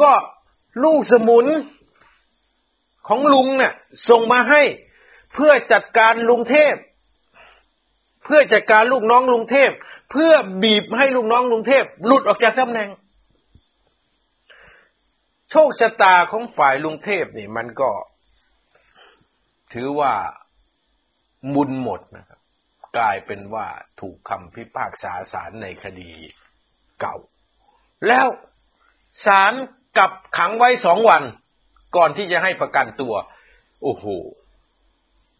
[0.00, 0.10] ก็
[0.84, 1.46] ลูกสมุน
[3.08, 3.74] ของลุงเนี่ย
[4.08, 4.62] ส่งมาให้
[5.34, 6.74] เพื่อจัดการลุงเทพ
[8.24, 9.70] เพื่อจัดการลูกน้องลุงเทพ
[10.10, 12.88] เพื่อบีบให้ลูกน้องลุงเทพหลุดออกจากตำแหน่ง
[15.50, 17.90] โชคชะตาของฝ่ายลุงเทพนี่ มันก็
[19.72, 20.14] ถือว่า
[21.54, 22.40] มุนหมดนะครับ
[22.96, 23.66] กลายเป็นว่า
[24.00, 26.12] ถูกคำพิพากษาศาลในคดี
[27.00, 27.16] เก่า
[28.06, 28.26] แล้ว
[29.26, 29.52] ศาล
[29.98, 31.22] กับขังไว้สองวัน
[31.96, 33.14] ก่อนที่จะให้ประกันตัว
[33.82, 34.04] โอ้โห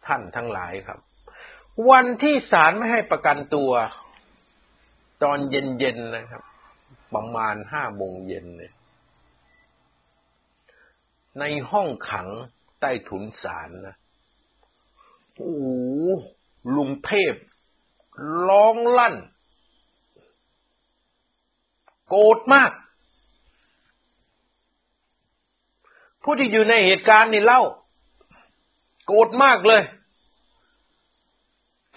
[0.05, 0.99] ท่านทั้งหลายครับ
[1.89, 3.71] วันที่ศาลไม่ให้ประกันตัว
[5.23, 6.43] ตอนเย็นๆนะครับ
[7.13, 8.73] ประมาณห้าโมงเย็นเนี่ย
[11.39, 12.27] ในห้องขัง
[12.79, 13.95] ใต้ถุนศาลนะ
[15.37, 15.57] โอ้
[16.75, 17.33] ลุงเทพ
[18.47, 19.15] ร้องลั่น
[22.07, 22.71] โกรธมาก
[26.23, 27.61] ผู้ที่อยู่ในเหตุการณ์นี่เล่า
[29.05, 29.81] โกรธมากเลย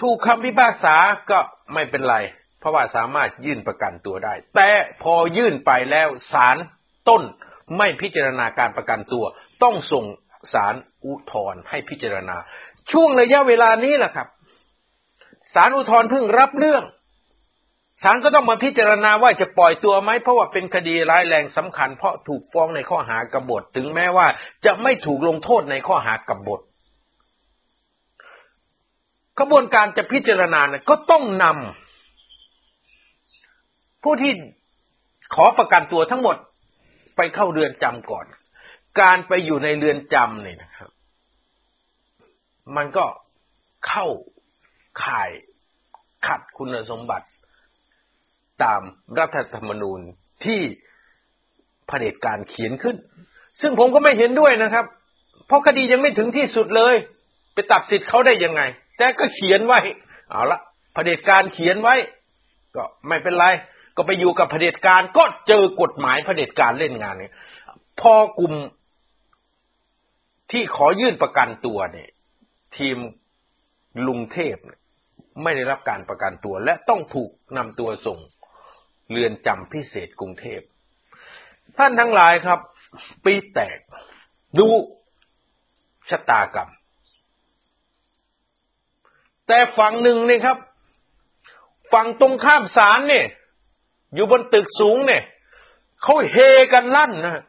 [0.00, 0.96] ถูกคำพิพากษา
[1.30, 1.38] ก็
[1.74, 2.16] ไม่เป็นไร
[2.58, 4.70] เพราะว่าสามารถยื่นประกันตัวได้ แต่
[5.02, 6.56] พอยื่นไปแล้วศาล
[7.08, 7.22] ต้น
[7.76, 9.24] ไม่พิจารณาการประกันตัว
[9.62, 10.04] ต้องส่ง
[10.52, 12.36] สารอุทธรให้พิจารณา
[12.90, 14.28] ช่วงระยะเวลานี้แหละครับ
[15.54, 16.82] สารอุทธรเพิ่งรับเรื่อง
[18.02, 24.26] ศาลก็ต้องมาพิจารณาว่าจะปล่อยตัวไหมเพราะว่าเป็นคดีร้ายแรงสำคัญ เพราะถูกฟ้องในข้อหากบฏถึงแม้ว่า
[24.64, 26.60] จะไม่ถูกลงโทษในข้อหากบฏ
[29.38, 34.32] กระบวนการจะพิจารณาเนี่ยก็ต้องนำผู้ที่
[35.34, 36.36] ขอประกันตัวทั้งหมด
[37.16, 38.26] ไปเข้าเรือนจำก่อน
[39.00, 40.90] การไปอยู่ในเรือนจำเนี่ยนะครับ
[42.76, 43.04] มันก็
[43.86, 44.06] เข้า
[45.04, 45.30] ข่าย
[46.26, 47.26] ขัดคุณสมบัติ
[48.62, 48.82] ตาม
[49.18, 50.00] รัฐธรรมนูญ
[50.44, 50.60] ที่
[51.86, 52.96] เผด็จการเขียนขึ้น
[53.60, 54.84] ซึ่งผมก็ไม่เห็นด้วยนะครับ
[55.46, 56.94] เพราะคดียังไม่ถึงที่สุดเลย
[57.54, 58.62] ไปตัดสิทธิ์เขาได้ยังไง
[58.98, 59.80] แต่ก็เขียนไว้
[60.30, 60.60] เอาละ
[60.94, 61.94] เผด็จการเขียนไว้
[62.76, 63.46] ก็ไม่เป็นไร
[63.96, 67.32] ก็ไปอยู่กับเผด็จการก็เจอกฎหมายเผด็จการเล่นงานเนี่ย
[68.00, 68.54] พอกลุ่ม
[70.50, 72.10] ที่ขอยื่นประกันตัวเนี่ย
[72.76, 72.96] ทีม
[74.06, 74.56] ลุงเทพ
[75.42, 78.18] ไม่ได้รับการประกันตัว และต้องถูกนำตัวส่ง
[79.14, 80.60] เรือนจำพิเศษกรุงเทพ
[81.76, 82.58] ท่านทั้งหลายครับ
[83.24, 83.78] ปีแตก
[84.58, 84.68] ดู
[86.08, 86.70] ชะตากรรม
[89.46, 90.58] แต่ฝั่งหนึ่งนี่ครับ
[91.92, 93.26] ฝั่งตรงข้ามศาลเนี่ย
[94.14, 95.22] อยู่บนตึกสูงเนี่ย
[96.02, 96.36] เขาเฮ
[96.72, 97.44] กันลั่นนะ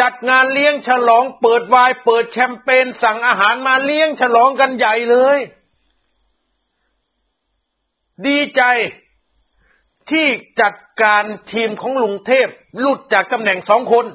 [0.00, 5.38] จัดงานเลี้ยงฉลองเปิดวาย เปิดแชมเปญสั่งอาหารมาเลี้ยงฉลองกันใหญ่เลย
[8.26, 8.62] ดีใจ
[10.10, 10.26] ที่
[10.60, 12.48] จัดการทีมของลุงเทพ
[12.84, 14.06] ลุดจากตำแหน่งสองคน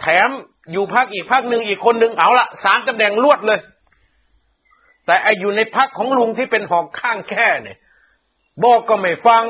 [0.00, 0.30] แถม
[0.72, 3.60] อยู่พักอีกพักหนึ่งอีกคนหนึ่งเอาละสามตำแหน่งลวดเลย
[5.06, 7.78] แต่ไออยู่ในพักของลุงที่เป็นหอกข้างแค่เนี่ย
[8.62, 9.44] บอกก็ไม่ฟัง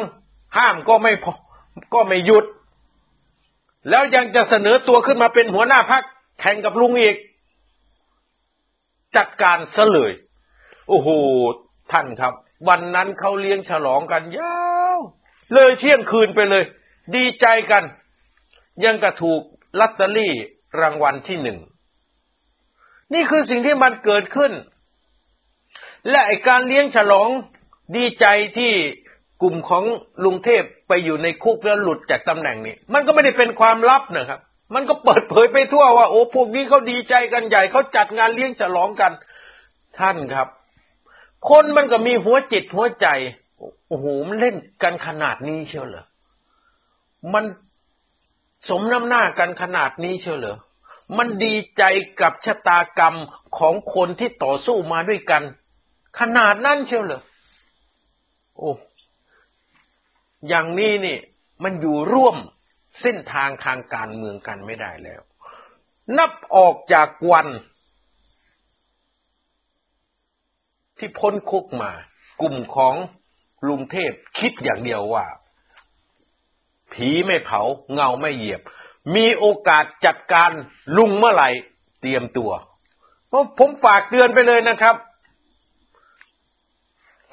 [0.57, 1.35] ห้ามก็ไม่พอ
[1.95, 2.45] ก็ไม่หยุด
[3.89, 6.03] แล้วยังจะเสนอตัวขึ้นมาเป็นหัวหน้าพัก
[6.41, 7.17] แข่งกับลุงอีก
[9.17, 10.13] จัดการซะเลย
[10.89, 11.09] โอ้โห
[11.93, 12.33] ท่านครับ
[12.69, 14.82] วันนั้นเขาเลี้ยงฉลองกันยาว
[15.55, 16.65] เลยเที่ยงคืนไปเลย
[17.17, 17.85] ดีใจกัน
[18.85, 19.43] ยังกระถูก
[19.81, 20.33] ลัตเตอรี่
[20.81, 21.59] รางวัลที่หนึ่ง
[23.15, 24.53] นี่คือสิ่งที่มันเกิดขึ้น
[26.11, 27.29] และไอการเลี้ยงฉลอง
[27.97, 28.27] ดีใจ
[28.59, 28.73] ที่
[29.43, 29.85] กลุ่มของ
[30.25, 34.41] ลุงเทพไปอยู่ในคุกแล้วหลุดจากตำแหน่งนี้ มันก็ไม่ได้เป็นความลับนะครับ
[34.75, 39.13] มันก็เปิดเผยไปทั่วว่า โอ้พวกนี้เขาดีใจกันใหญ่เขาจัดงานเลี้ยงฉลองกัน
[39.99, 40.49] ท่านครับ
[41.51, 43.07] คนมันก็มีหัวจิตหัวใจ
[43.89, 46.05] โอ้โหมันเล่นกันขนาดนี้เชียวเหรอ
[47.35, 47.45] มัน
[48.69, 50.57] สมน้ำหน้ากันขนาดนี้เชียวเหรอ
[51.19, 51.83] มันดีใจ
[52.21, 53.17] กับชะตากรรม
[53.59, 55.43] ของคนที่ต่อสู้มาด้วยกัน
[56.19, 57.23] ขนาดนั้นเชียวเหรอ
[58.57, 58.73] โอ้
[60.49, 61.19] อย่างนี้นี่
[61.63, 62.37] มันอยู่ร่วม
[63.01, 65.23] เส้นทางทางการเมืองกันไม่ได้แล้ว
[66.19, 67.49] นับออกจากวัน
[70.99, 71.91] ที่พ้นคุกมา
[72.41, 72.95] กลุ่มของ
[73.69, 75.27] ลุงเทพคิดอย่างเดียวว่า
[76.93, 77.63] ผีไม่เผา
[77.95, 78.61] เงาไม่เหยียบ
[79.15, 80.51] มีโอกาสจัดการ
[80.97, 81.49] ลุงเมื่อไหร่
[82.01, 82.51] เตรียมตัว
[83.29, 84.97] เพราะผมฝากเตือนไปเลยนะครับ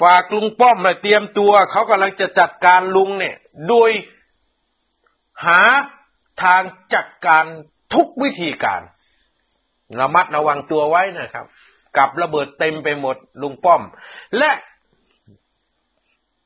[0.02, 3.36] ฝากลุงป้อมมาเตรียมตัว เขากำลังจะจัดการลุงเนี่ย
[3.68, 3.92] โดย
[5.46, 5.62] หา
[6.44, 6.62] ทาง
[6.94, 7.46] จัดการ
[7.94, 8.82] ทุกวิธีการ
[10.00, 11.46] ระมัดระวังตัวไว้นะครับ
[11.98, 13.82] กับระเบิดเต็มไปหมดลุงป้อม
[14.38, 14.52] และ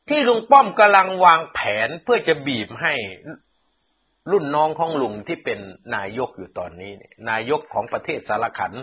[0.10, 2.94] ที่ลุงป้อมกำลังวางแผนเพื่อจะบีบให้
[4.32, 5.60] รุ่นน้องของลุงที่เป็น
[5.96, 6.92] นายกอยู่ตอนนี้
[7.30, 8.74] นายกของประเทศสารขัน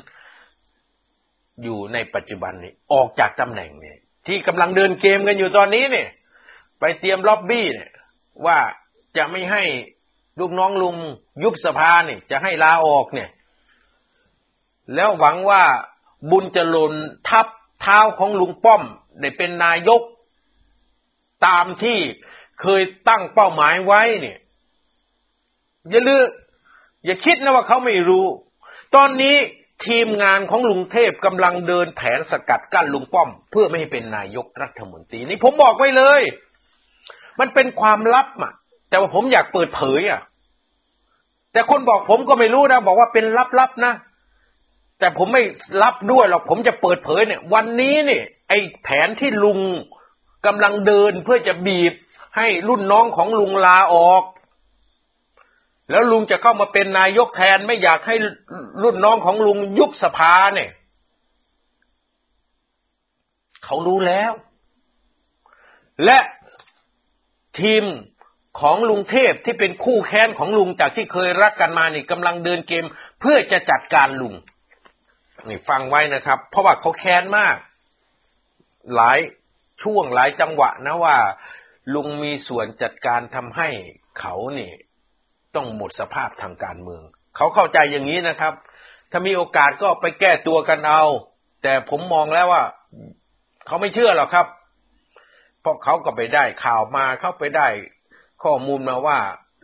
[1.63, 6.09] อยู่ในปัจจุบันนี้ ออกจากตำแหน่งเนี่ย ที่กำลังเดินเกมกันอยู่ตอนนี้เนี่ย
[6.81, 7.93] ไปเตรียมล็อบบี้เนี่ย
[8.47, 8.59] ว่า
[9.17, 9.63] จะไม่ให้
[10.41, 10.97] ลูกน้องลุง
[11.43, 13.31] ยุบสภาเนี่ย จะให้ลาออกเนี่ย
[14.95, 15.63] แล้วหวังว่า
[16.31, 16.93] บุญจะลน
[17.29, 17.47] ทับ
[17.81, 18.83] เท้าของลุงป้อม
[19.21, 20.03] ได้เป็นนายก
[21.47, 21.99] ตามที่
[22.61, 24.39] เคยตั้งเป้าหมายไว้เนี่ย
[25.91, 26.23] อย่าลือ
[27.05, 28.27] อย่าคิดนะว่าเขาไม่รู้
[28.97, 29.37] ตอนนี้
[29.87, 36.23] ทีมงานของลุงเทพกำลังเดินแผนสกัดกั้นลุงป้อม เพื่อไม่ให้เป็นนายกรัฐมนตรีนี่ผมบอกไว้เลย
[37.41, 38.53] มันเป็นความลับอะ
[38.89, 40.21] แต่ว่าผมอยากเปิดเผยอะ
[41.53, 43.25] แต่คนบอกผมก็ไม่รู้นะ บอกว่าเป็น
[43.59, 43.95] ลับๆนะ
[44.99, 45.43] แต่ผมไม่
[45.83, 49.59] รับด้วยหรอกผมจะเปิดเผยเนี่ย วันนี้เนี่ยไอ้แผนที่ลุง
[50.47, 51.93] กำลังเดินเพื่อจะบีบ
[52.37, 54.25] ให้รุ่นน้องของลุงลาออก
[55.91, 58.17] แล้วลุงจะเข้ามาเป็นนายกแทนไม่อยากให้
[58.83, 60.71] รุ่นน้องของลุงยุบสภาเนี่ย
[63.65, 64.33] เขารู้แล้ว
[66.05, 66.19] และ
[67.61, 67.85] ทีม
[68.61, 72.85] ของลุงเทพที่เป็นคู่แค้นของลุงจากที่เคยรักกันมานี่กำลังเดินเกม
[73.21, 74.35] เพื่อจะจัดการลุง
[75.49, 77.57] นี่ฟังไว้นะครับ เพราะว่าเขาแค้นมาก
[78.95, 79.19] หลาย
[79.83, 81.17] ช่วงหลายจังหวะนะว่า
[81.95, 83.69] ลุงมีส่วนจัดการทำให้
[84.21, 84.75] เขาเนี่ย
[85.55, 87.03] ต้องหมดสภาพทางการเมือง
[87.37, 88.55] เขาเข้าใจอย่างนี้นะครับ
[89.11, 91.05] ถ้ามีโอกาสก็ไปแก้ตัวกันเอา
[91.63, 92.65] แต่ผมมองแล้วว่า
[93.67, 94.47] เขาไม่เชื่อหรอกครับ
[95.61, 97.69] เพราะเขาก็ไปได้ข่าวมาเข้าไปได้
[98.43, 99.19] ข้อมูลมาว่า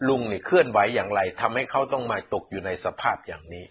[0.08, 3.64] ลุงนี่เคลื่อนไหวอย่างไรทำให้เขาต้องมาตกอยู่ในสภาพอย่างนี้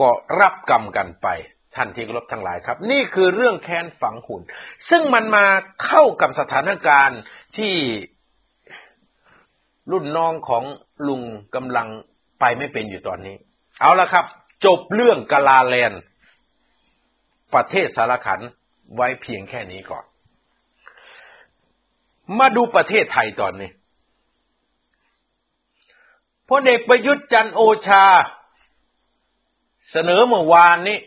[0.00, 0.08] ก็
[0.40, 1.28] รับกรรมกันไป
[1.76, 4.42] ท่านที่รบทั้งหลายครับ นี่คือเรื่องแค้นฝังหุ่น
[4.90, 5.46] ซึ่งมันมา
[5.84, 7.20] เข้ากับสถานการณ์
[7.56, 7.74] ที่
[9.92, 10.64] รุ่นน้องของ
[11.08, 11.22] ลุง
[11.54, 11.88] กำลัง
[12.40, 13.36] ไปไม่เป็นอยู่ตอนนี้
[13.80, 14.24] เอาละครับ
[14.64, 15.92] จบเรื่องกาลาแลน
[17.54, 18.40] ประเทศสารขัน
[18.94, 20.04] ไว้เพียงแค่นี้ก่อน
[22.38, 23.70] มาดูประเทศไทยตอนนี้
[26.48, 28.04] พลเอกประยุทธ์จันโอชา
[29.90, 30.98] เสนอเมื่อวานนี้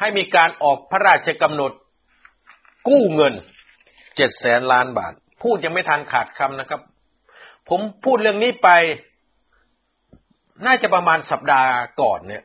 [0.00, 1.72] ให้มีการออกพระราชกำหนด
[2.88, 3.34] กู้เงิน
[4.16, 6.80] เจ็ดแสนล้านบาท พูดยังไม่ทันขาดคำนะครับ
[7.68, 8.68] ผมพูดเรื่องนี้ไป
[10.66, 12.42] น่าจะประมาณสัปดาห์ก่อนเนี่ย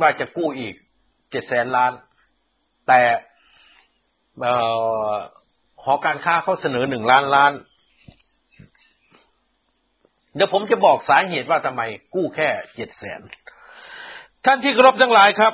[0.00, 0.74] ว่าจะกู้อีก
[1.30, 1.92] เจ็ดแสนล้าน
[2.88, 3.00] แต่
[5.84, 7.52] หอการค้าเขาเสนอหนึ่งล้านล้าน
[10.34, 11.82] เดี๋ยวผมจะบอกสาเหตุว่าทำไม
[12.14, 13.20] กู้แค่เจ็ดแสน
[14.44, 15.52] ท่านที่กรบทั้งหลายครับ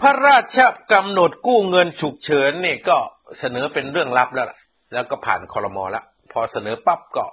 [0.00, 0.58] พระราช
[0.92, 2.96] กำหนดกู้เงินฉุกเฉินนี่ก็
[3.38, 4.58] เสนอเป็นเรื่องลับแล้วล่ะ
[4.92, 7.24] แล้วก็ผ่านคอรมอแล้ว พอเสนอปั๊บก็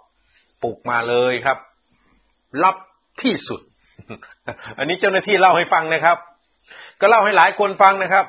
[0.64, 1.58] ปลุกมาเลยครับ
[2.64, 2.76] รับ
[3.22, 3.62] ที่สุด
[4.78, 6.18] อันนี้เจ้าหน้าที่เล่าให้ฟังนะครับ
[7.00, 8.26] ก็เล่าให้หลายคนฟังนะครับ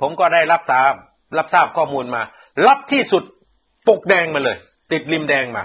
[0.00, 0.94] ผมก็ได้รับทราบ
[1.38, 2.22] รับทราบข้อมูลมา
[2.66, 3.24] รับที่สุด
[3.88, 4.58] ปกแดงมาเลย
[4.92, 5.64] ติดริมแดงมา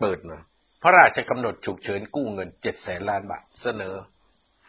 [0.00, 0.36] เปิดมา
[0.82, 3.94] พระราชกำหนดฉุกเฉินกู้เงินเจ็ดแสนล้านบาทเสนอ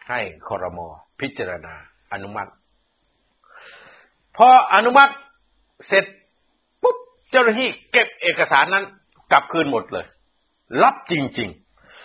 [0.08, 0.88] ให้คอรมอ
[1.20, 1.74] พิจารณา
[2.12, 2.50] อนุมัติ
[4.36, 5.12] พออนุมัติ
[5.86, 6.04] เสร็จ
[6.82, 6.96] ปุ๊บ
[7.30, 8.84] เจ้าหน้าที่เก็บเอกสารนั้น
[9.32, 10.06] กลับคืนหมดเลย
[10.82, 11.50] รับจริง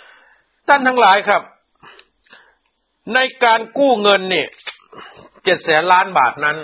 [0.07, 1.41] ๆท่านทั้งหลายครับ
[3.13, 4.47] ในการกู้เงินเนี่ย
[5.43, 6.57] เจ็ดแสนล้านบาทนั้น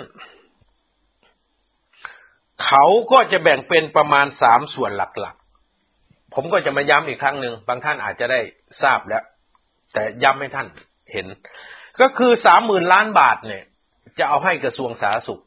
[2.64, 8.40] เขาก็จะแบ่งเป็นประมาณสามส่วนหลักๆ ผมก็จะมาย้ำอีกครั้งหนึ่ง บางท่านอาจจะได้
[8.82, 9.24] ทราบแล้ว
[9.92, 10.66] แต่ย้ำให้ท่าน
[11.12, 11.26] เห็น
[12.00, 13.64] ก็คือสามหมื่นล้านบาทเนี่ย
[14.18, 15.42] จะเอาให้กระทรวงสาธารณสุข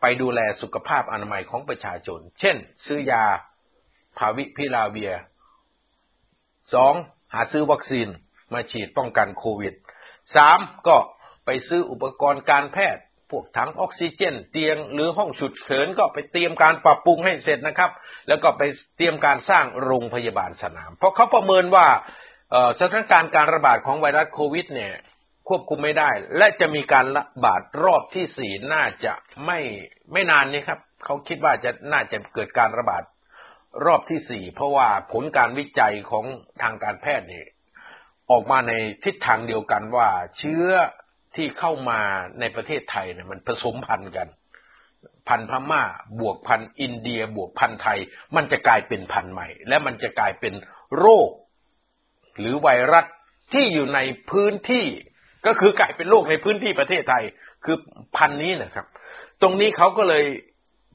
[0.00, 3.24] ไปดูแลสุขภาพอนามัยของประชาชน เช่น ซื้อยา
[4.18, 5.12] พาวิพิลาเวีย
[6.74, 6.94] สอง
[7.34, 8.08] หาซื้อวัคซีน
[8.52, 9.74] มาฉีดป้องกันโควิด
[10.36, 10.96] สามก็
[11.44, 17.90] ไปซื้ออุปกรณ์การแพทย์ พวกถังออกซิเจน เตียงหรือห้องฉุดเฉินก็ไปเตรียมการปรับปรุงให้เสร็จนะครับ
[18.28, 18.62] แล้วก็ไป
[18.96, 21.86] เตรียมการสร้างโรงพยาบาลสนาม เพราะเขาประเมินว่า
[22.78, 24.94] สถานการณ์การระบาดของไวรัสโควิดเนี่ย
[25.50, 29.12] ควบคุมไม่ได้ และจะมีการระบาดรอบที่สี่น่าจะ
[29.46, 29.58] ไม่
[30.12, 33.02] ไม่นานนี้ครับเขาคิดว่าจะน่าจะเกิดการระบาด
[33.86, 36.24] รอบที่สี่เพราะว่าผลการวิจัยของ
[36.62, 37.48] ทางการแพทย์เนี่ย
[38.30, 38.72] ออกมาใน
[39.04, 40.08] ทิศทางเดียวกันว่า
[40.38, 40.66] เชื้อ
[41.36, 42.00] ที่เข้ามา
[42.40, 44.28] ในประเทศไทยเนี่ยมันผสมพันธุ์กัน
[45.28, 45.82] พันธุ์พม่า
[46.20, 47.98] บวกพันธุ์อินเดียบวกพันธุ์ไทย
[48.36, 50.54] มันจะกลายเป็นพันธุ์ใหม่ และมันจะกลายเป็น
[50.98, 51.30] โรค
[52.38, 53.06] หรือไวรัส
[53.52, 54.86] ที่อยู่ในพื้นที่
[55.46, 57.24] ก็คือกลายเป็นโรคในพื้นที่ประเทศไทย
[57.64, 57.76] คือ
[58.16, 58.86] พันนี้นะครับ
[59.42, 60.24] ตรงนี้เขาก็เลย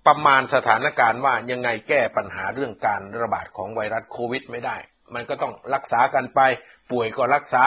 [0.08, 4.78] ประมาณสถานการณ์ว่ายังไงแก้ปัญหาเรื่องการระบาดของไวรัสโควิดไม่ได้
[5.16, 6.40] มันก็ต้องรักษากันไป
[6.92, 7.66] ป่วยก็รักษา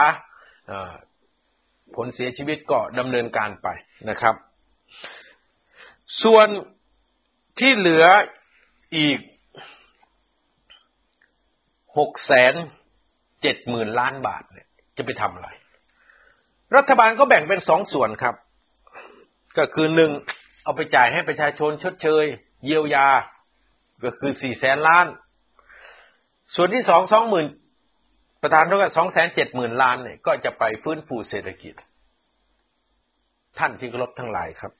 [1.95, 3.67] ผลเสียชีวิตก็ดำเนินการไป
[4.09, 4.35] นะครับ
[6.23, 6.47] ส่วน
[7.59, 8.05] ที่เหลือ
[8.97, 9.19] อีก
[11.97, 12.53] หกแสน
[13.41, 15.49] เจ็ดหมื่นล้านบาทเนี่ยจะไปทำอะไร
[16.75, 18.35] รัฐบาลก็แบ่งเป็นสองส่วนครับ
[19.57, 20.11] ก็คือหนึ่ง
[20.63, 22.25] เอาไปจ่ายให้ประชาชนชดเชย
[22.65, 23.07] เยียวยา
[24.03, 25.05] ก็คือสี่แสนล้าน
[26.55, 27.47] ส่วนที่สองสองหมื่น
[28.41, 31.73] ประธานเท่ากับสองแสนเจ็ดหมื่นล้านเนี่ยก็จะไปฟื้นฟูเศรษฐกิจ
[33.59, 34.73] ท่านที่เคารพทั้งหลายครับ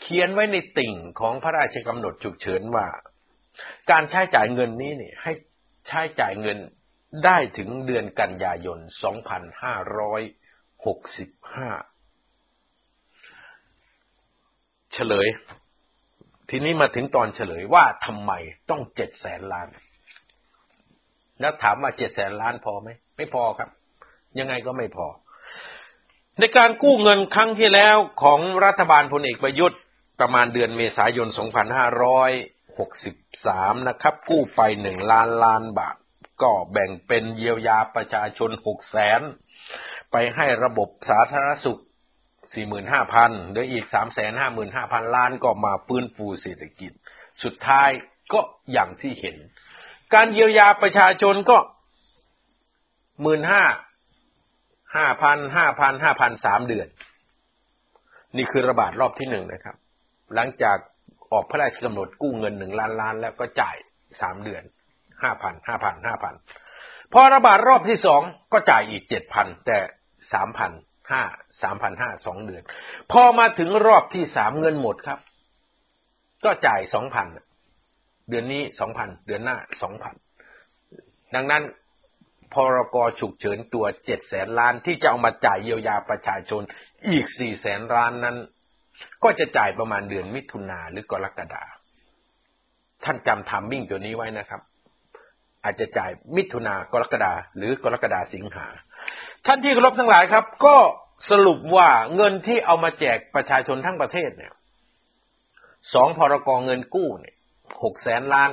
[0.00, 2.86] เขียนไว้ในติ่งของพระราชกำหนดฉุกเฉินว่า
[3.90, 5.32] การใช้จ่ายเงินนี้เนี่ยให้
[5.86, 6.58] ใช้จ่ายเงิน
[7.24, 8.82] ได้ถึงเดือนกันยายน 2565
[14.92, 15.28] เฉลย
[16.50, 18.32] ทีนี้มาถึงตอนเฉลยว่าทำไม
[18.70, 19.68] ต้องเจ็ดแสนล้าน
[21.40, 23.68] แล้วถามว่าเจ็ดแสนล้านพอไหม ไม่พอครับ
[24.38, 25.06] ยังไงก็ไม่พอ
[26.38, 29.80] ในการกู้เงินครั้งที่แล้วของรัฐบาลพลเอกประยุทธ์
[30.20, 35.96] ประมาณเดือนเมษายน 2563 นะครับ กู้ไปหนึ่งล้านล้านบาท
[36.42, 39.20] ก็แบ่งเป็นเยียวยาประชาชนหกแสน
[40.12, 41.80] ไปให้ระบบสาธารณสุข
[42.52, 46.92] สี่หมื่นห้าพันเหลืออีกสามแสนห้าหมื่นห้าพันล้านก็มาฟื้นฟูเศรษฐกิจ
[47.42, 47.88] สุดท้าย
[48.32, 48.40] ก็
[48.72, 49.36] อย่างที่เห็น
[50.14, 51.58] การเยียวยาประชาชนก็
[53.22, 53.62] หมื่นห้า
[54.96, 56.88] ห้าพันห้าพันห้าพันสามเดือน
[58.36, 59.76] นี่คือระบาดรอบที่หนึ่งนะครับ
[60.34, 60.78] หลังจาก
[61.32, 63.76] ออกพระราชกำหนดกู้เงินหนึ่งล้านล้านแล้วก็จ่าย
[64.20, 64.62] สามเดือน
[65.22, 66.34] ห้าพันห้าพันห้าพัน
[67.12, 69.78] พอระบาดรอบที่สองก็จ่ายอีกเจ็ดพันแต่
[70.32, 70.72] สามพัน
[71.10, 71.22] ห้า
[71.62, 72.62] สามพันห้าสองเดือน
[73.12, 75.18] พอมาถึงรอบที่สามเงินหมดครับ
[76.44, 77.26] ก็จ่ายสองพัน
[78.28, 80.14] เดือนนี้สองพันเดือนหน้าสองพัน
[81.34, 81.62] ดังนั้น
[82.54, 86.62] พรกฉุกเฉินตัวเจ็ดแสนล้านที่จะเอามาจ่ายเยียวยาประชาชน
[87.08, 88.36] อีกสี่แสนล้านนั้น
[89.22, 91.64] ก็จะจ่ายประมาณเดือนมิถุนาหรือกรกฎา
[93.04, 94.60] ท่านจำทามมิ่งตัวนี้ไว้นะครับ
[95.64, 98.66] อาจจะจ่ายมิถุนากรกฎาหรือกรกฎาสิงหา
[99.46, 100.76] ท่านที่เคารพทั้งหลายครับ ก็
[101.30, 104.52] สรุปว่าเงินที่เอามาแจกประชาชนทั้งประเทศเนี่ย
[105.94, 107.36] สองพรกเงินกู้เนี่ย
[107.82, 108.50] หกแสนล้าน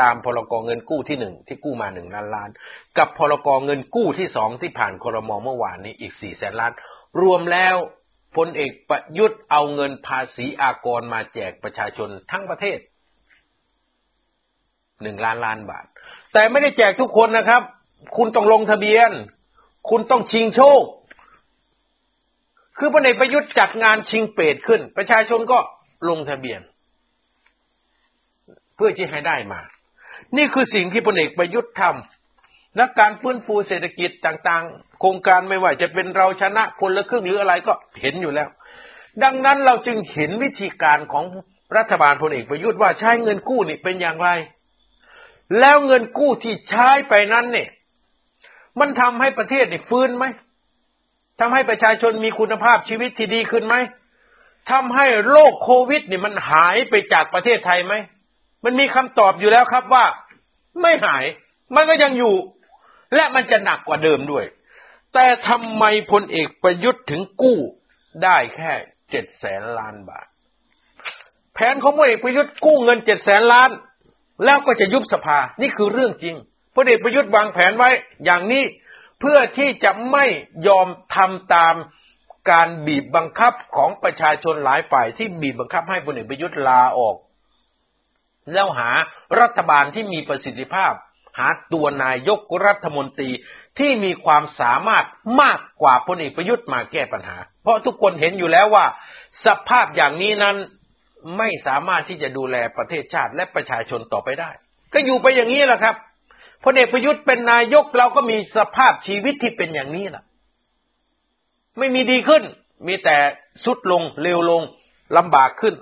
[0.00, 2.50] ตามพรกเงินกู้ที่หนึ่งที่กู้มาหนึ่งล้านล้าน
[2.98, 6.72] กับพรกเงินกู้ที่สองที่ผ่านครมเมื่อวานนี้อีกสี่แสนล้าน
[7.20, 7.76] รวมแล้ว
[8.36, 12.78] พลเอกประยุทธ์เอาเงินภาษีอากรมาแจกประชาชนทั้งประเทศ
[15.02, 15.84] หนึ่งล้านล้านบาท
[16.32, 17.62] แต่ไม่ได้แจกทุกคนนะครับ
[18.16, 19.10] คุณต้องลงทะเบียน
[19.90, 20.82] คุณต้องชิงโชค
[22.78, 25.58] คือพลเอกประยุทธ์จัดงานชิงเปรตขึ้น ประชาชนก็
[26.08, 26.60] ลงทะเบียน
[28.76, 29.60] เพื่อที่ให้ได้มา
[30.36, 38.48] นี่คือสิ่งที่พลเอกประยุทธ์ทำและการฟื้นฟูเศรษฐกิจต่างๆ โครงการไม่ว่าจะเป็นเราชนะคนละครึ่งหรืออะไรก็เห็นอยู่แล้ว
[39.22, 41.24] ดังนั้นเราจึงเห็นวิธีการของ
[41.76, 44.28] รัฐบาลพลเอกประยุทธ์ว่าใช้เงินกู้นี่เป็นอย่างไร
[45.58, 47.70] แล้วเงินกู้ที่ใช้ไปนั้นเนี่ย
[48.80, 50.24] มันทำให้ประเทศเนี่ยฟื้นไหม
[51.40, 53.74] ทำให้ประชาชนมีคุณภาพชีวิตที่ดีขึ้นไหม
[54.70, 57.94] ทำให้โรคโควิดเนี่ยมันหายไปจากประเทศไทยไหม
[58.64, 60.04] มันมีคำตอบอยู่แล้วครับว่า
[60.82, 61.24] ไม่หาย
[61.74, 62.34] มันก็ยังอยู่
[63.14, 64.44] และมันจะหนักกว่าเดิมด้วย
[65.14, 67.58] แต่ทำไมพลเอกประยุทธ์ถึงกู้
[68.24, 68.72] ได้แค่
[69.10, 70.26] เจ็ดแสนล้านบาท
[71.54, 73.70] แผนของพลเอกประยุทธ์กู้เงินเจ็ดแสนล้าน
[74.44, 76.34] แล้วก็จะยุบสภานี่คือเรื่องจริง
[76.74, 77.90] พลเอกประยุทธ์วางแผนไว้
[78.24, 78.64] อย่างนี้
[79.20, 80.24] เพื่อที่จะไม่
[80.68, 81.74] ยอมทำตาม
[82.50, 87.16] การบีบบังคับของประชาชนหลายฝ่ายที่บีบบังคับให้พลเอกประยุทธ์ลาออก
[88.52, 88.90] แล้วหา
[89.40, 90.92] รัฐบาลที่มีประสิทธิภาพ
[91.38, 93.30] หาตัวนายกรัฐมนตรี
[93.78, 95.04] ที่มีความสามารถ
[95.40, 98.86] มากกว่าพลเอกประยุทธ์มาแก้ปัญหา เพราะทุกคนเห็นอยู่แล้วว่า
[99.46, 100.56] สภาพอย่างนี้นั้น
[101.36, 104.50] ไม่สามารถที่จะดูแลประเทศชาติและประชาชนต่อไปได้
[104.92, 105.96] ก็อยู่ไปอย่างนี้แหละครับ
[106.64, 110.24] พลเอกประยุทธ์เป็นนายกเราก็มีสภาพชีวิตที่เป็นอย่างนี้แหละ
[111.78, 112.42] ไม่มีดีขึ้น
[112.86, 113.16] มีแต่
[113.64, 114.62] สุดลงเร็วลง
[115.16, 115.74] ลำบากขึ้น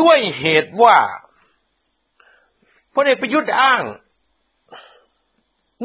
[0.00, 0.96] ด้วยเหตุว่า
[2.94, 3.82] พลเอกประยุทธ์อ้าง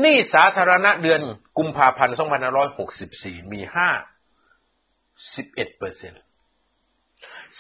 [0.04, 1.22] นี่สาธารณะเดือน
[1.58, 2.16] กุมภาพันธ์
[2.84, 6.22] 2564 มี 5 11เปอร์เซ็นต์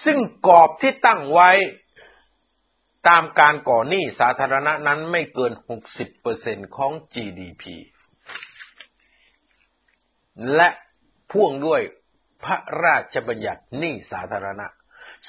[0.03, 0.17] ซึ่ง
[0.47, 1.51] กรอบที่ตั้งไว้
[3.07, 5.51] ตามการก่อหนี้สาธารณะนั้นไม่เกิน
[6.13, 7.63] 60%ของ GDP
[10.55, 10.69] และ
[11.31, 11.81] พ่วงด้วย
[12.43, 14.67] พระราชบัญญัติหนี้สาธารณะ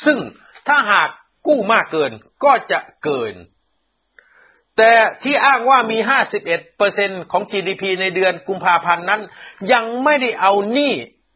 [0.04, 0.18] ซึ่ง
[0.66, 1.10] ถ้าหาก
[1.46, 2.12] กู้มากเกิน
[2.44, 3.34] ก็จะเกิน
[4.76, 4.92] แต่
[5.22, 5.98] ที่อ้างว่ามี
[6.64, 9.22] 51%ของ GDP ในเดือนกุมภาพันธ์นั้น
[9.72, 10.94] ยังไม่ได้เอาหนี้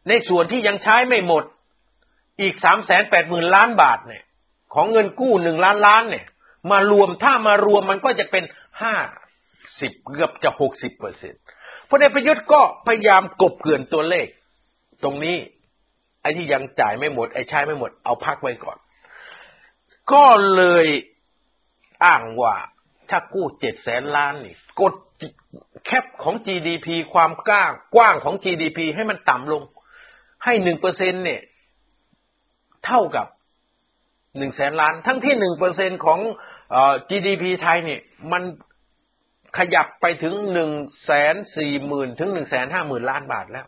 [0.09, 1.43] ในส่วนที่ยังใช้ไม่หมด
[2.41, 2.55] อีก
[3.05, 4.23] 380,000ล้านบาทเนี่ย
[4.73, 6.25] ของเงินกู้หนึ่งล้านล้านเนี่ย
[6.71, 8.43] มารวมถ้ามารวมมันก็จะเป็น
[8.81, 8.95] ห้า
[9.81, 11.41] สิบเกือบจะหกสิบเปอร์เซ็นต์
[11.89, 14.27] พลเอกประยุทธ์ก็พยายามกบเกลื่อนตัวเลข
[15.03, 15.37] ตรงนี้
[16.21, 18.77] ไอ้ที่ยังจ่ายไม่หมด ไอ้ใช้ไม่หมดเอาพักไว้ก่อน
[20.11, 20.25] ก็
[20.55, 20.87] เลย
[22.05, 22.55] อ้างว่า
[23.09, 24.93] ถ้ากู้เจ็ดแสนล้านนี่กด
[25.85, 29.63] แคปของ GDP ความกว้างกว้างของ GDP ให้มันต่ำลง
[30.43, 31.41] ให้หนึ่งเปอร์เซ็นเนี่ย
[32.85, 33.27] เท่ากับ
[34.37, 36.19] หนึ่งแสนล้าน ทั้งที่หนึ่งเปอร์เซ็นของ
[37.09, 38.01] GDP ไทยเนี่ย
[38.31, 38.43] มัน
[39.57, 40.71] ขยับไปถึงหนึ่ง
[41.05, 43.65] แสนสี่หมื่นถึงหนึ่งแสนห้าหมื่นล้านบาทแล้ว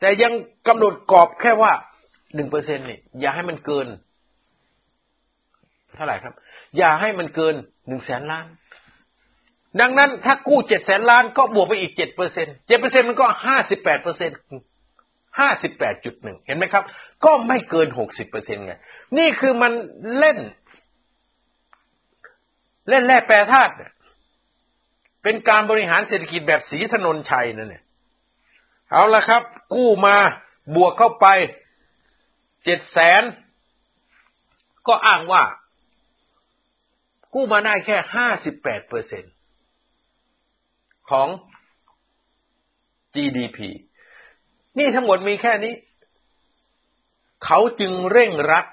[0.00, 0.32] แต่ยัง
[0.68, 1.72] กำหนดกรอบแค่ว่า
[2.34, 3.86] หนึ่งเปอร์เซ็นนี่อย่าให้มันเกิน
[5.94, 6.34] เท่าไหร่ครับ
[6.76, 7.54] อย่าให้มันเกิน
[7.88, 8.46] หนึ่งแสนล้าน
[9.80, 14.30] ดังนั้นถ้ากู้เจ็ดแสนล้านก็บวกไปอีกเจ็ดเปอร์เซ็นเจ็ดเปอร์เซ็นมันก็ห้าสิบแปดเปอร์เซ็น
[15.38, 16.84] ห้าสิบแปดจุดหนึ่งเห็นไหมครับ
[17.24, 18.74] ก็ไม่เกินหกสิบเปอร์เซ็นไง
[19.18, 19.72] นี่คือมัน
[20.18, 20.38] เล่น
[22.88, 23.72] เล่นแร่แปรธาตุ
[25.22, 27.84] เป็นการบริหารเศรษฐกิจแบบสีถนนชัยนั่นเนี่ย
[28.92, 29.42] เอาละครับ
[29.74, 30.16] กู้มา
[30.76, 31.26] บวกเข้าไป
[32.64, 33.22] เจ็ดแสน
[34.86, 35.42] ก็อ้างว่า
[37.34, 39.24] กู้มาได้แค่ห้าสิบแปดเปอร์เซ็น
[41.10, 41.28] ของ
[43.14, 43.58] GDP
[44.78, 45.74] นี่ทั้งหมดมีแค่นี้
[47.44, 48.66] เขาจึงเร่งรัด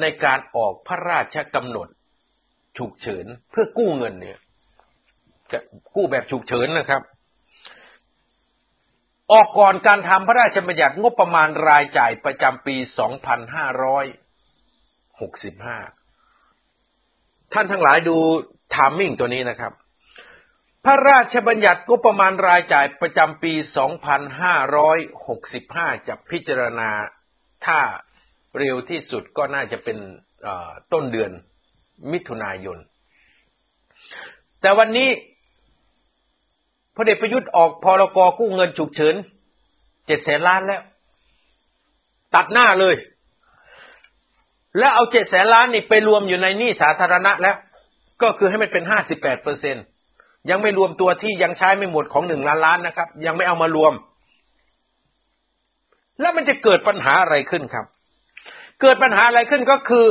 [0.00, 1.88] ในการออกพระราชกำหนด
[2.78, 4.38] ฉุกเฉินเพื่อกู้เงินเนี่ย
[5.94, 7.02] กู้แบบฉุกเฉินนะครับ
[9.32, 12.84] ออกก่อนการทำพระราชบัญญัติงบประมาณรายจ่ายประจำปี 2565
[17.52, 18.16] ท่านทั้งหลายดู
[18.74, 19.72] ทามมิ่งตัวนี้นะครับ
[20.84, 23.52] พระราชบัญญัติงบประมาณรายจ่ายประจำปี
[25.20, 26.90] 2565 จะพิจารณา
[27.66, 27.78] ถ้า
[28.58, 29.98] เร็วที่สุดก็น่าจะเป็น
[30.92, 31.30] ต้นเดือน
[32.12, 32.78] มิถุนายน
[34.60, 35.08] แต่วันนี้
[36.94, 39.14] พระเดชประยุทธ์ออกพรกกู้เงินฉุกเฉิน
[40.06, 40.82] เจ็ดแสนล้านแล้ว
[42.34, 42.96] ตัดหน้าเลย
[44.78, 47.56] แล้วเอาเจ็ดแสนล้านนี่ไปรวมอยู่ในหนี้สาธารณะแล้ว
[48.22, 49.84] ก็คือให้มันเป็นห้าสิบแปดเปอร์เซ็นต์
[50.50, 53.92] ยังไม่รวมตัวที่ยังใช้ไม่หมดของหนึ่งล้านล้านนะครับ ยังไม่เอามารวม
[56.20, 57.86] แล้วมันจะเกิดปัญหาอะไรขึ้นครับ
[58.80, 60.06] เกิดปัญหาอะไรขึ้นก็คือ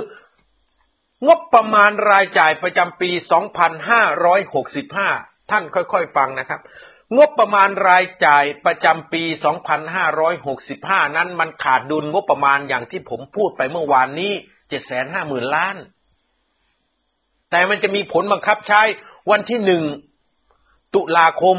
[1.28, 3.10] งบประมาณรายจ่ายประจำปี
[4.50, 6.62] 2565 ท่านค่อยๆ ฟังนะครับ
[7.18, 9.24] งบประมาณรายจ่ายประจำปี
[10.40, 14.32] 2565 นั้นมันขาดดุลงบประมาณอย่างที่ผมพูดไปเมื่อวานนี้
[14.94, 15.76] 750,000 ล้าน
[17.52, 18.82] แต่มันจะมีผลบังคับใช้
[19.32, 19.84] วันที่หนึ่ง
[20.96, 21.58] ตุลาคม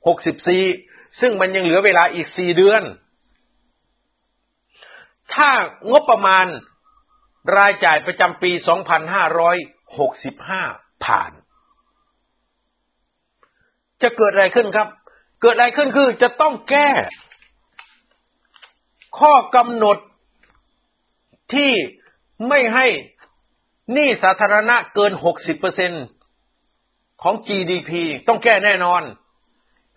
[0.00, 2.82] 2564 ซึ่งมันยังเหลือเวลาอีก 4 เดือน
[5.34, 5.50] ถ้า
[5.90, 6.46] งบประมาณ
[7.58, 8.50] รายจ่ายประจำปี
[9.78, 11.32] 2565 ผ่าน
[14.02, 14.88] จะเกิดอะไรขึ้นครับ
[15.40, 16.90] เกิดอะไรขึ้นคือจะต้องแก้
[19.18, 19.98] ข้อกำหนด
[21.54, 21.72] ที่
[22.48, 22.86] ไม่ให้
[23.92, 25.92] หนี้สาธารณะเกินหกสิบเปอร์เซ็น
[27.22, 27.90] ของ GDP
[28.28, 29.02] ต้องแก้แน่นอน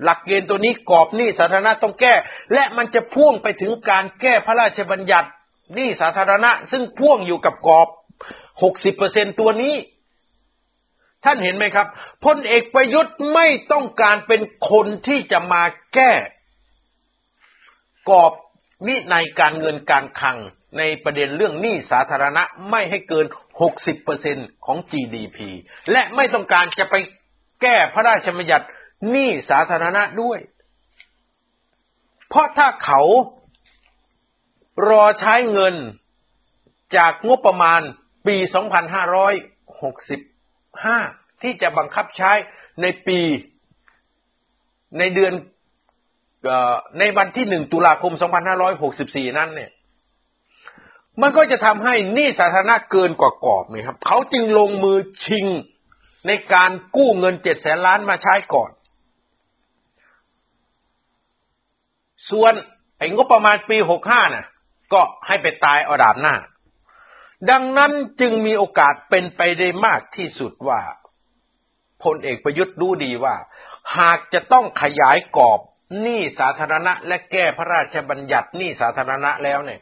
[0.04, 2.14] หลักเกณฑ์ตัวนี้กรอบหนี้สาธารณะต้องแก้
[2.54, 5.30] และมันจะพ่วงไปถึงการแก้พระราชบัญญัติ
[5.74, 7.88] หนี้สาธารณะ ซึ่งพ่วงอยู่กับกรอบ
[8.64, 9.76] หกสิบเปอร์เซ็นตัวนี้
[11.24, 11.88] ท่านเห็นไหมครับ
[12.26, 15.64] พลเอกประยุทธ์ไม่ต้องการเป็นคนที่จะมา
[15.94, 16.12] แก้
[18.10, 18.34] กรอบ
[18.88, 20.38] วินัยการเงินการคลัง
[20.78, 23.26] ในประเด็นเรื่องหนี้สาธารณะไม่ให้เกิน
[23.96, 25.38] 60%ของ GDP
[25.92, 26.96] และไม่ต้องการจะไป
[27.62, 28.66] แก้พระราชบัญญัติ
[29.10, 30.40] หนี้สาธารณะด้วย
[32.30, 33.02] เพราะถ้าเขา
[34.90, 35.76] รอใช้เงิน
[36.98, 37.82] จากงบประมาณ
[38.28, 38.36] ปี
[40.06, 42.32] 2565 ที่จะบังคับใช้
[42.82, 43.20] ในปี
[45.00, 45.34] ในเดือน
[47.00, 48.14] ในวันที่ 1 ตุลาคม
[48.76, 49.72] 2564 นั้นเนี่ย
[51.22, 55.46] มันก็จะทำให้หนี้สาธารณะเกินกว่ากรอบไหมครับ เขาจึงลงมือชิง
[56.28, 58.72] ในการกู้เงินเจ็ดแสนล้านมาใช้ก่อน
[62.30, 62.54] ส่วน
[62.98, 64.48] ไอ้งบประมาณปีหกห้าน่ะ
[64.94, 66.36] ก็ให้ไปตายเอาดาบหน้า
[67.50, 67.92] ดังนั้น
[68.22, 70.82] จึงมีโอกาสเป็นไปได้มากที่สุดว่า
[72.04, 73.36] พลเอกประยุทธ์รู้ดีว่า
[73.98, 75.60] หากจะต้องขยายกรอบ
[76.02, 79.82] หนี้สาธารณะ และแก้พระราชบัญญัติหนี้สาธารณะแล้วเนี่ย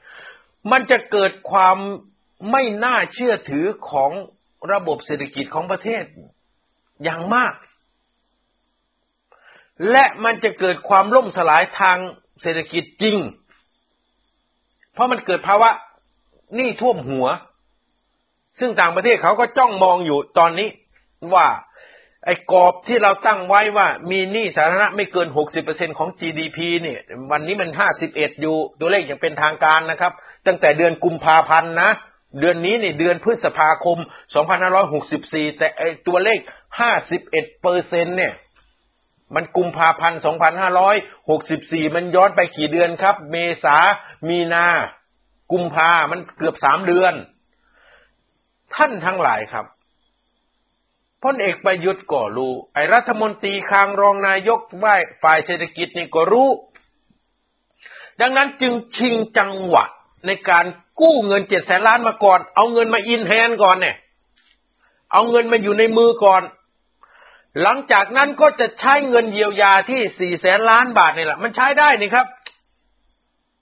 [0.72, 1.78] มันจะเกิดความ
[2.51, 4.11] ไม่น่าเชื่อถือของ
[4.74, 6.03] ระบบเศรษฐกิจของประเทศ
[7.03, 7.53] อย่างมาก
[9.91, 11.97] และมันจะเกิดความล่มสลายทาง
[12.41, 13.18] เศรษฐกิจจริง
[14.93, 15.70] เพราะมันเกิดภาวะ
[16.55, 17.28] หนี้ท่วมหัว
[18.59, 20.70] ซึ่งต่างประเทศเขาก็จ้องมองอยู่ตอนนี้
[21.34, 21.47] ว่า
[22.26, 25.28] ไอ้กรอบที่เราตั้งไว้ว่า มีหนี้สาธารณะไม่เกิน
[25.64, 26.99] 60%ของ GDP เนี่ย
[27.32, 27.70] วันนี้มัน
[28.05, 30.14] 51 อยู่ ตัวเลขยังเป็นทางการนะครับ
[30.46, 31.91] ตั้งแต่เดือนกุมภาพันธ์นะ
[32.39, 33.98] เดือนนี้นี่เดือนพฤษภาคม
[34.78, 36.39] 2564 แต่ไอตัวเลข
[37.00, 38.34] 51เปอร์เซ็นเนี่ย
[39.36, 40.20] มันกุมภาพันธ์
[41.28, 43.78] 2564 มันย้อนไปกี่เดือนครับ เมษา
[44.28, 44.68] มีนา
[45.52, 47.14] กุมภา มันเกือบสามเดือน
[48.76, 49.66] ท่านทั้งหลายครับ
[51.24, 56.50] พลเอกประยุทธ์ก็รู้ ไอ้รัฐมนตรีคางรองนายกว่าฝ่ายเศรษฐกิจนี่ก็รู้
[58.22, 59.86] ดังนั้นจึงชิงจังหวะ
[60.26, 60.66] ในการ
[61.02, 63.96] กู้เงินเจ็ดแสนล้านมาก่อน เอาเงินมาอินแฮนก่อนเนี่ย
[65.14, 66.44] เอาเงินมาอยู่ในมือก่อน
[67.62, 72.28] หลังจากนั้นก็จะใช้เงินเยียวยาที่สี่แสนล้านบาทนี่แหละ มันใช้ได้นี่ครับ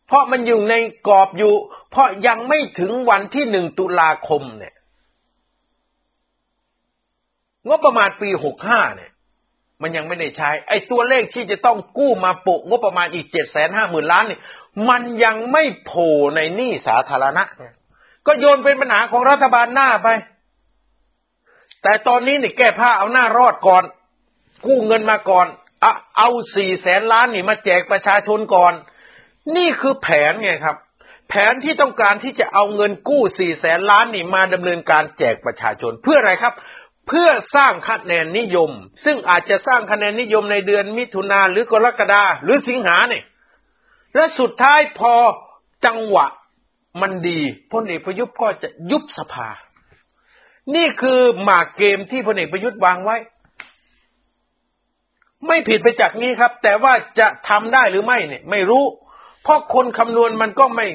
[0.07, 0.75] เพราะมันอยู่ใน
[1.07, 1.53] กรอบอยู่
[1.91, 4.75] เพราะยังไม่ถึงวันที่หนึ่งตุลาคมเนี่ย
[7.67, 9.10] งบประมาณปีหกห้าเนี่ย
[9.81, 14.41] มันยังไม่ได้ใช้ ไอ้ตัวเลขที่จะต้องกู้มาปุกงบประมาณอีกเจ็ดแสนห้าหมื่นล้านเนี่ย
[14.89, 17.43] มันยังไม่โผล่ในหนี้สาธารณะ
[18.27, 20.07] ก็โยนเป็นปัญหาของรัฐบาลหน้าไป
[21.83, 23.83] แต่ตอนนี้เนี่ยแก้ผ้าเอาหน้ารอดก่อน
[24.65, 25.47] กู้เงินมาก่อน
[25.83, 28.73] อาเอาสี่แสนล้านนี่มาแจกประชาชนก่อน
[29.55, 30.77] นี่คือแผนไงครับ
[31.29, 36.53] แผนที่ต้องการที่จะเอาเงินกู้สี่แสนล้านนี่มาดำเนินการแจกประชาชน เพื่ออะไรครับ
[37.13, 38.71] เพื่อสร้างคะแนนนิยม
[39.05, 43.23] ซึ่งอาจจะสร้างคะแนนนิยมในเดือนมิถุนาหรือกรกฎาหรือสิงหาเนี่ย
[44.15, 45.13] และสุดท้ายพอ
[45.85, 46.27] จังหวะ
[47.01, 47.39] มันดี
[47.71, 49.49] พลเอกประยุทธ์ก็จะยุบสภา
[50.75, 53.17] นี่คือหมากเกมที่พลเอกประยุทธ์วางไว้
[55.47, 58.83] ไม่ผิดไปจากนี้ครับ แต่ว่าจะทำได้หรือไม่เนี่ย ไม่รู้
[59.43, 60.85] เพราะคนคำนวณมันก็ไม่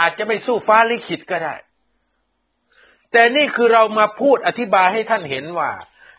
[0.00, 1.54] อาจจะไม่สู้ฟ้าลิขิตก็ได้
[3.12, 5.70] แต่นี่คือเรามาพูดอธิบายให้ท่านเห็นว่า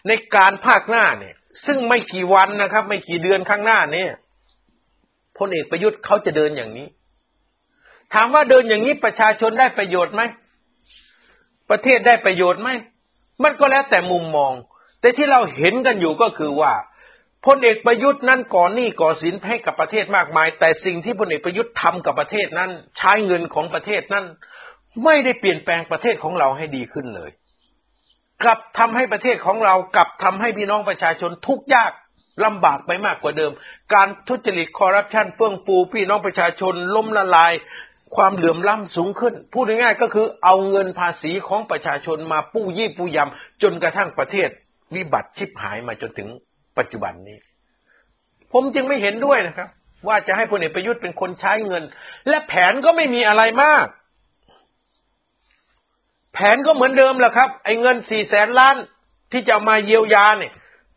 [0.08, 1.36] ในการภาคหน้าเนี่ย
[1.66, 4.12] ซึ่งไม่กี่วันนะครับ ไม่กี่เดือนข้างหน้าเนี่ย
[5.38, 6.88] พลเอกประยุทธ์เขาจะเดินอย่างนี้
[8.14, 10.22] ถามว่าเดินอย่างนี้ประชาชนได้ประโยชน์ไหม
[11.70, 12.70] ประเทศได้ประโยชน์ไหม
[13.44, 14.54] มันก็แล้วแต่มุมมอง
[15.02, 16.74] แต่ที่เราเห็นกันอยู่ก็คือว่า
[17.46, 24.26] พลเอกประยุทธ์นั้นก่อหนี้ก่อสินให้กับประเทศมากมาย แต่สิ่งที่พลเอกประยุทธ์ทำกับประเทศนั้น ใช้เงินของประเทศนั้น
[25.04, 27.32] ไม่ได้เปลี่ยนแปลงประเทศของเราให้ดีขึ้นเลย
[28.44, 31.92] กลับทำให้ประเทศของเรากลับทำให้พี่น้องประชาชนทุกข์ยาก
[32.46, 33.52] ลำบากไปมากกว่าเดิม
[33.94, 37.54] การทุจริตคอร์รัปชันเฟื่องฟูพี่น้องประชาชนล้มละลาย
[38.16, 44.50] ความเหลื่อมล้ำสูงขึ้น พูดง่ายๆก็คือเอาเงินภาษีของประชาชนมาปู้ยี่ปู้ยำจนกระทั่งประเทศ
[44.96, 46.28] วิบัติชิบหายมาจนถึง
[46.78, 47.38] ปัจจุบันนี้
[48.54, 49.70] ผมจึงไม่เห็นด้วยนะครับ
[50.08, 51.84] ว่าจะให้พลเอกประยุทธ์เป็นคนใช้เงิน
[52.30, 53.86] และแผนก็ไม่มีอะไรมาก
[56.34, 58.76] แผนก็เหมือนเดิมแหละครับ ไอ้เงินสี่แสนล้าน
[59.32, 60.54] ที่จะมาเยียวยาเนี่ย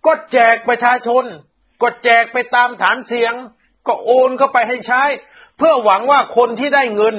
[0.07, 1.25] ก็แจกประชาชน
[1.83, 3.33] ก็แจกไปตามฐานเสียง
[3.87, 5.03] ก็โอนเข้าไปให้ใช้
[5.57, 7.17] เพื่อหวังว่าคนที่ได้เงิน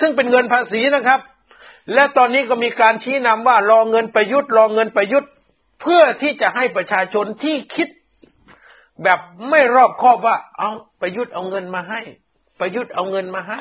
[0.00, 1.20] ซึ่งเป็นเงินภาษีนะครับ
[1.94, 5.30] และตอนนี้ก็มีการชี้นำว่ารอเงินประยุทธ์รอเงินประยุทธ์
[5.80, 7.88] เพื่อที่จะให้ประชาชนที่คิด
[9.02, 12.00] แบบไม่รอบคอบว่า เอาประยุทธ์เอาเงินมาให้
[12.60, 13.60] ประยุทธ์เอาเงินมาให้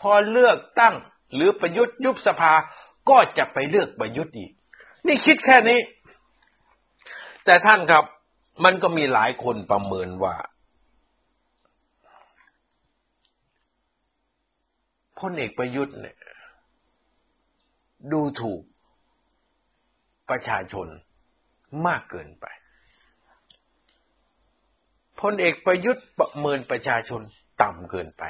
[0.00, 0.94] พอเลือกตั้ง
[1.34, 2.52] หรือประยุทธ์ยุบสภา
[3.10, 4.52] ก็จะไปเลือกประยุทธ์อีก
[5.06, 5.80] นี่คิดแค่นี้
[7.44, 8.04] แต่ท่านครับ
[8.64, 10.36] มันก็มีหลายคนประเมินว่า
[15.20, 16.16] พลเอกประยุทธ์เนี่ย
[18.12, 18.62] ดูถูก
[20.30, 20.88] ประชาชน
[21.86, 22.46] มากเกินไป
[25.20, 27.20] พลเอกประยุทธ์ประเมินประชาชน
[27.62, 28.24] ต่ำเกินไป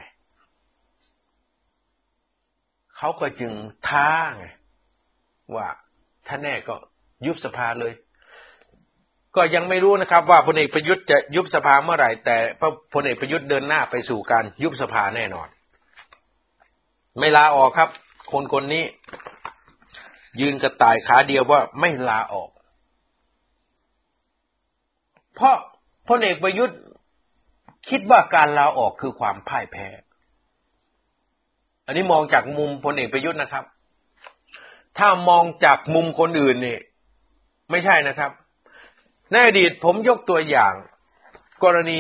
[2.97, 3.53] เขาก็จึง
[3.88, 4.47] ท้าไง
[5.55, 5.66] ว่า
[6.26, 6.74] ถ้าแน่ก็
[7.26, 7.92] ยุบสภาเลย
[9.36, 12.36] ก็ยังไม่รู้นะครับ ว่าพลเอกประยุทธ์จะยุบสภาเมื่อไหร่ แต่
[12.95, 15.49] พลเอกประยุทธ์เดินหน้าไปสู่การยุบสภาแน่นอน
[17.18, 17.88] ไม่ลาออกครับ
[18.32, 18.84] คนคนนี้
[20.40, 22.51] ยืนกระต่ายขาเดียวว่าไม่ลาออก
[25.34, 25.57] เพราะ
[26.09, 26.78] พลเอกประยุทธ์
[27.88, 29.86] คิดว่าการลาออกคือความพ่ายแพ้
[31.87, 33.64] อันนี้มองจากมุมพลเอกประยุทธ์นะครับ
[34.99, 36.78] ถ้ามองจากมุมคนอื่นนี่
[37.70, 38.30] ไม่ใช่นะครับ
[39.30, 40.74] ในอดีตผมยกตัวอย่าง
[41.64, 41.97] กรณี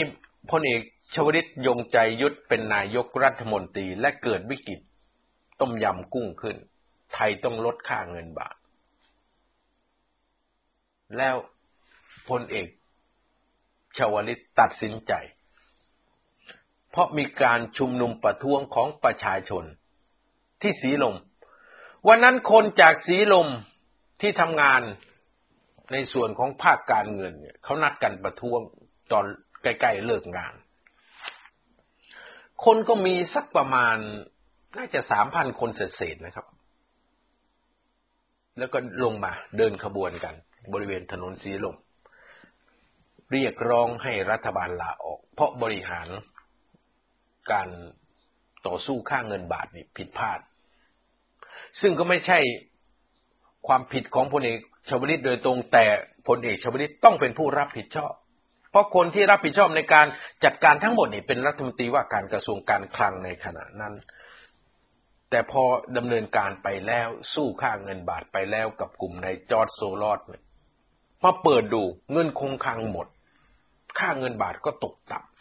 [0.50, 0.82] พลเอก
[1.14, 4.80] ชวลิตยงใจยุทธเป็นนายกรัฐมนตรีและเกิดวิกฤต
[5.60, 6.56] ต้มยำกุ้งขึ้น
[7.14, 8.54] ไทยต้องลดค่าเงินบาท
[11.16, 11.36] แล้ว
[12.28, 12.66] พลเอก
[13.96, 15.12] ชวลิตตัดสินใจ
[16.94, 19.64] เพราะมีการชุมนุมประท้วงของประชาชน
[20.62, 21.14] ที่สีลม
[22.08, 23.48] วันนั้นคนจากสีลม
[24.20, 24.82] ที่ทำงาน
[25.92, 28.60] ในส่วนของภาคการเงินเนี่ยเขานัดกันประท้วง
[29.12, 29.24] ตอน
[29.62, 30.54] ใกล้ๆเลิกงาน
[32.64, 33.96] คนก็มีสักประมาณ
[34.76, 36.46] น่าจะสามพันคนเศษๆนะครับ
[38.58, 40.34] แล้วก็ลงมาเดินขบวนกัน
[40.72, 41.76] บริเวณถนนสีลม
[43.32, 46.08] เรียกร้องให้รัฐบาลลาออก เพราะบริหาร
[47.50, 47.68] การ
[48.66, 50.40] ต่อสู้ค่าเงินบาทนี่ผิดพลาด
[51.80, 52.38] ซึ่งก็ไม่ใช่
[53.66, 55.86] ความผิดของพลเอกชวลิตโดยตรงแต่
[56.28, 58.12] พลเอกชวลิตต้องเป็นผู้รับผิดชอบ
[58.70, 60.06] เพราะคนที่รับผิดชอบในการ
[60.44, 63.94] จัดการทั้งหมดนี่เป็นรัฐมนตรีว่าการกระทรวงการคลังในขณะนั้น
[65.30, 65.62] แต่พอ
[65.96, 70.42] ดำเนินการไปแล้วสู้ค่าเงินบาทไปแล้วกับกลุ่มนายจอร์จโซรอสเนี่ย
[71.24, 71.82] มาเปิดดู
[72.12, 73.06] เงินคงคลังหมด
[73.98, 75.33] ค่าเงินบาทก็ตกต่ำ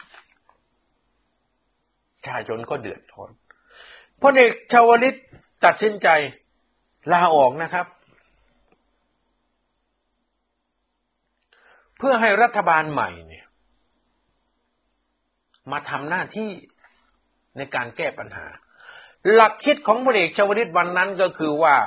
[2.28, 3.32] ชาชนก็เดือดร้อน
[4.22, 5.16] พลเอกชาวลิต
[5.66, 6.08] ตัดสินใจ
[7.12, 7.86] ลาออกนะครับ
[11.98, 13.46] เพื่อให้รัฐบาลใหม่เนี่ย
[15.72, 16.52] มาทำหน้าที่
[17.58, 18.46] ในการแก้ปัญหา
[19.34, 21.78] หลักคิดของพลเอกชาวลิตวันนั้นก็คือว่า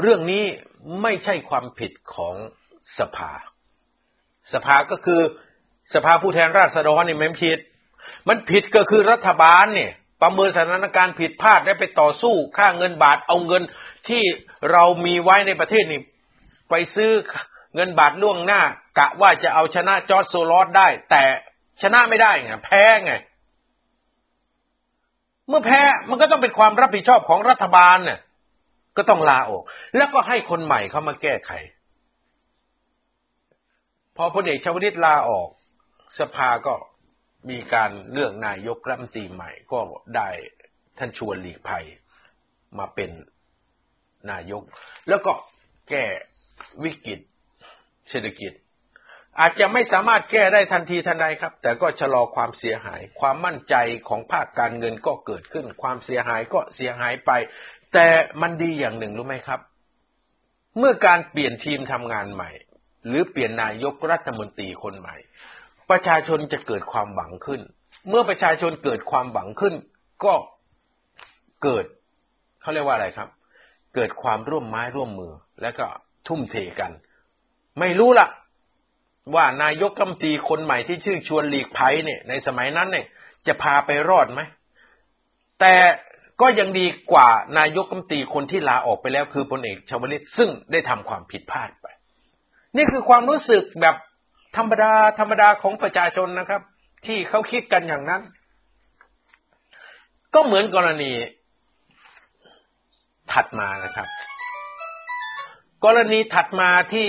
[0.00, 0.44] เรื่องนี้
[1.02, 2.34] ไม่ใช่ความผิดของ
[2.98, 3.32] สภา
[4.52, 5.20] สภาก็คือ
[5.94, 7.58] สภาผู้แทนราษฎรนี่ไม่ผิด
[8.28, 9.92] มันผิดก็คือรัฐบาลเนี่ย
[10.22, 13.62] ประเมินสถานการณ์ผิดพลาดได้ไปต่อสู้ค่าเงินบาทเอาเงิน
[14.08, 14.22] ที่
[14.72, 16.00] เรามีไว้ในประเทศนี่
[16.70, 17.10] ไปซื้อ
[17.74, 18.62] เงินบาทล่วงหน้า
[18.98, 21.24] กะว่าจะเอาชนะจอร์จโซลอสได้ แต่
[21.82, 23.12] ชนะไม่ได้ไงแพ้ไง
[25.48, 28.20] เมื่อแพ้มันก็ต้องเป็นความรับผิดชอบของรัฐบาลเนี่ย
[28.96, 29.62] ก็ต้องลาออก
[29.96, 31.50] แล้วก็ให้คนใหม่เข้ามาแก้ไข
[34.16, 35.48] พอพลเอกชวลิตลาออก
[36.18, 36.74] สภาก็
[37.50, 39.80] มีการเลือกนายกรัฐมนตรีใหม่ ก็
[40.16, 40.28] ได้
[40.98, 41.84] ท่านชวนหลีกภัย
[42.78, 43.10] มาเป็น
[44.30, 44.62] นายก
[45.08, 45.32] แล้วก็
[45.90, 46.04] แก้
[46.84, 47.20] วิกฤต
[48.10, 48.52] เศรษฐกิจ
[49.40, 53.74] อาจจะไม่สามารถแก้ได้ทันทีทันใดครับ แต่ก็ชะลอความเสียหาย ความมั่นใจ
[54.08, 57.30] ของภาคการเงินก็เกิดขึ้น ความเสียหายก็เสียหายไป
[57.92, 58.06] แต่
[58.42, 59.60] มันดีอย่างหนึ่งรู้ไหมครับ
[60.78, 62.50] เมื่อการเปลี่ยนทีมทำงานใหม่
[63.08, 65.16] หรือเปลี่ยนนายกรัฐมนตรีคนใหม่
[65.90, 67.60] ประชาชนจะเกิดความหวังขึ้น
[68.08, 69.74] เมื่อประชาชนเกิดความหวังขึ้น
[70.24, 70.34] ก็
[71.62, 71.84] เกิด
[72.60, 73.28] เขาเรียกว่าอะไรครับ
[73.94, 75.86] เกิดความร่วมไม้ร่วมมือ แล้วก็
[76.28, 76.92] ทุ่มเทกัน
[77.80, 78.28] ไม่รู้ละ
[79.34, 83.06] ว่านายกรัฐมนตรีคนใหม่ที่ชื่อชวนหลีกภัยเนี่ย ในสมัยนั้นเนี่ย
[83.46, 84.40] จะพาไปรอดไหม
[85.60, 85.74] แต่
[86.40, 87.28] ก็ยังดีกว่า
[87.58, 91.86] นายกรัฐมนตรีคนที่ลาออกไปแล้วคือพลเอกชวลิตซึ่งได้ทำความผิดพลาดไป
[92.76, 93.96] นี่คือความรู้สึกแบบ
[94.56, 96.62] ธรรมดาธรรมดาของประชาชนนะครับ
[97.06, 98.22] ที่เขาคิดกันอย่างนั้น
[100.34, 101.12] ก็เหมือนกรณี
[103.32, 104.08] ถัดมานะครับ
[105.84, 107.08] กรณีถัดมาที่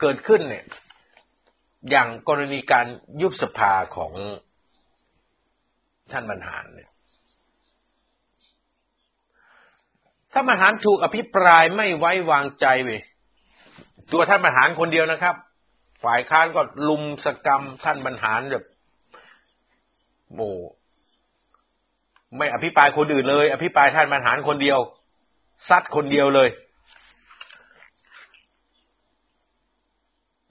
[0.00, 0.64] เกิดขึ้นเนี่ย
[1.90, 2.86] อย่างกรณีการ
[3.22, 4.12] ยุบสภาของ
[6.12, 6.90] ท่านบรรหารเนี่ย
[10.32, 12.98] ถ้านบรรหารถูกอภิปรายไม่ไว้วางใจเว้
[14.12, 15.34] ตัวท่านบรรหารคนเดียวนะครับ
[16.04, 18.64] ฝ่ายค้านก็ลุมสกรรมท่านบรรหารแบบ
[20.34, 20.40] โม
[22.36, 24.78] ไม่อภิปรายคนอื่นเลย อภิปรายท่านบรรหารคนเดียว
[25.68, 26.48] ซัดคนเดียวเลย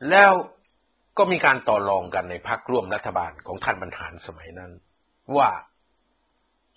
[0.10, 0.32] แล้ว
[1.18, 4.72] ก็มีการต่อรองกันในพักร่วมรัฐบาลของท่านบรรหารสมัยนั้น
[5.38, 5.50] ว่า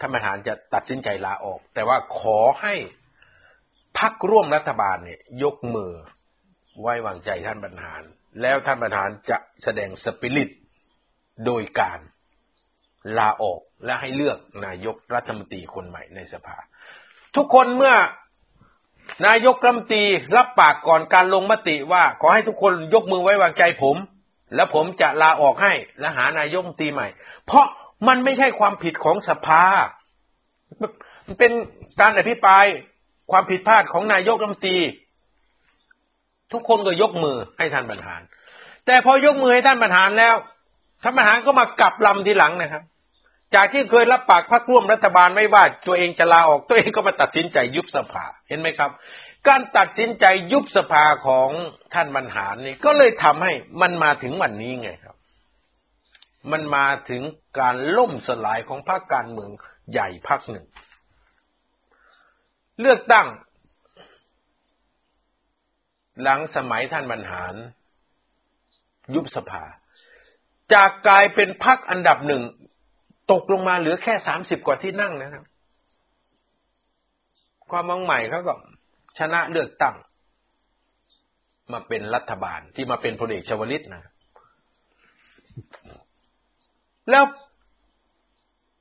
[0.00, 2.74] ท่านบรรหารจะตัดสินใจลาออก แต่ว่าขอให้
[3.98, 5.92] พักร่วมรัฐบาลเนี่ย ยกมือ
[6.80, 8.02] ไว้วางใจท่านบรรหาร
[8.42, 10.50] แล้วท่านบรรหารจะแสดงสปิริต
[11.46, 12.00] โดยการ
[13.18, 16.56] ลาออกและให้เลือกนายกรัฐมนตรีคนใหม่ในสภา
[17.36, 17.94] ทุกคนเมื่อ
[19.26, 20.04] นายกรัฐมนตรี
[20.36, 23.96] รับปากก่อนการลงมติว่า ขอให้ทุกคนยกมือไว้วางใจผม
[24.54, 27.08] แล้วผมจะลาออกให้และหานายกรัฐมนตรีใหม่
[27.46, 27.66] เพราะ
[28.08, 29.64] มันไม่ใช่ความผิดของสภา
[31.26, 31.52] มันเป็น
[32.00, 32.64] การอภิปราย
[33.30, 34.78] ความผิดพลาดของนายกรัฐมนตรี
[36.52, 38.22] ทุกคนก็ยกมือให้ท่านบรรหาร
[38.86, 40.34] แต่พอยกมือให้ท่านบรรหารแล้ว
[41.02, 42.82] ท่านบรรหารก็มากลับลำทีหลังนะครับ
[43.54, 48.90] จากที่เคยรับปากพักร่วมรัฐบาลไม่ว่าตัวเองจะลาออกตัวเองก็มาตัดสินใจยุบสภาเห็นไหมครับ
[49.48, 51.50] การตัดสินใจยุบสภาของ
[51.94, 55.16] ท่านบรรหารนี่ก็เลยทำให้มันมาถึงวันนี้ไงครับ
[56.52, 57.22] มันมาถึง
[57.60, 59.50] การล่มสลายของพรรคการเมือง
[59.92, 60.66] ใหญ่พรรคหนึ่ง
[62.80, 63.26] เลือกตั้ง
[66.22, 67.54] หลังสมัยท่านบรรหาร
[69.14, 69.64] ยุบสภา
[70.74, 72.42] จากกลายเป็นพักอันดับหนึ่ง
[73.32, 75.44] ตกลงมาเหลือแค่สามสิบกว่าที่นั่งนะครับ
[77.70, 78.54] ความมองใหม่เขาก็
[79.18, 79.96] ชนะเลือกตั้ง
[81.72, 84.02] มาเป็นรัฐบาลที่มาเป็นพลเอกชวลิตนะ
[87.10, 87.24] แล้ว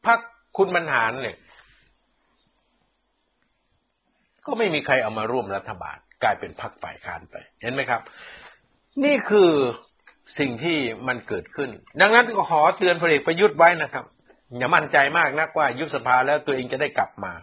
[0.05, 0.19] พัก
[0.57, 1.37] คุณบรรหารเนี่ย
[4.45, 8.01] ก็ไม่มีใครเอามาร่วมรัฐบาล กลายเป็นพรรคฝ่ายค้านไป เห็นไหมครับ
[9.05, 9.51] นี่คือ
[10.39, 11.69] สิ่งที่มันเกิดขึ้น
[12.01, 14.05] ดังนั้นก็ขอเตือนพลเอกประยุทธ์ไว้นะครับ
[14.57, 17.33] อย่ามั่นใจมากนักว่ายุบสภาแล้วตัวเองจะได้กลับมา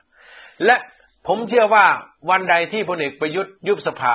[0.64, 0.76] และ
[1.26, 1.86] ผมเชื่อว่า
[2.30, 4.14] วันใดที่พลเอกประยุทธ์ยุบสภา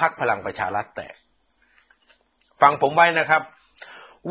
[0.00, 1.14] พักพลังประชารัฐแตก
[2.60, 3.42] ฟังผมไว้นะครับ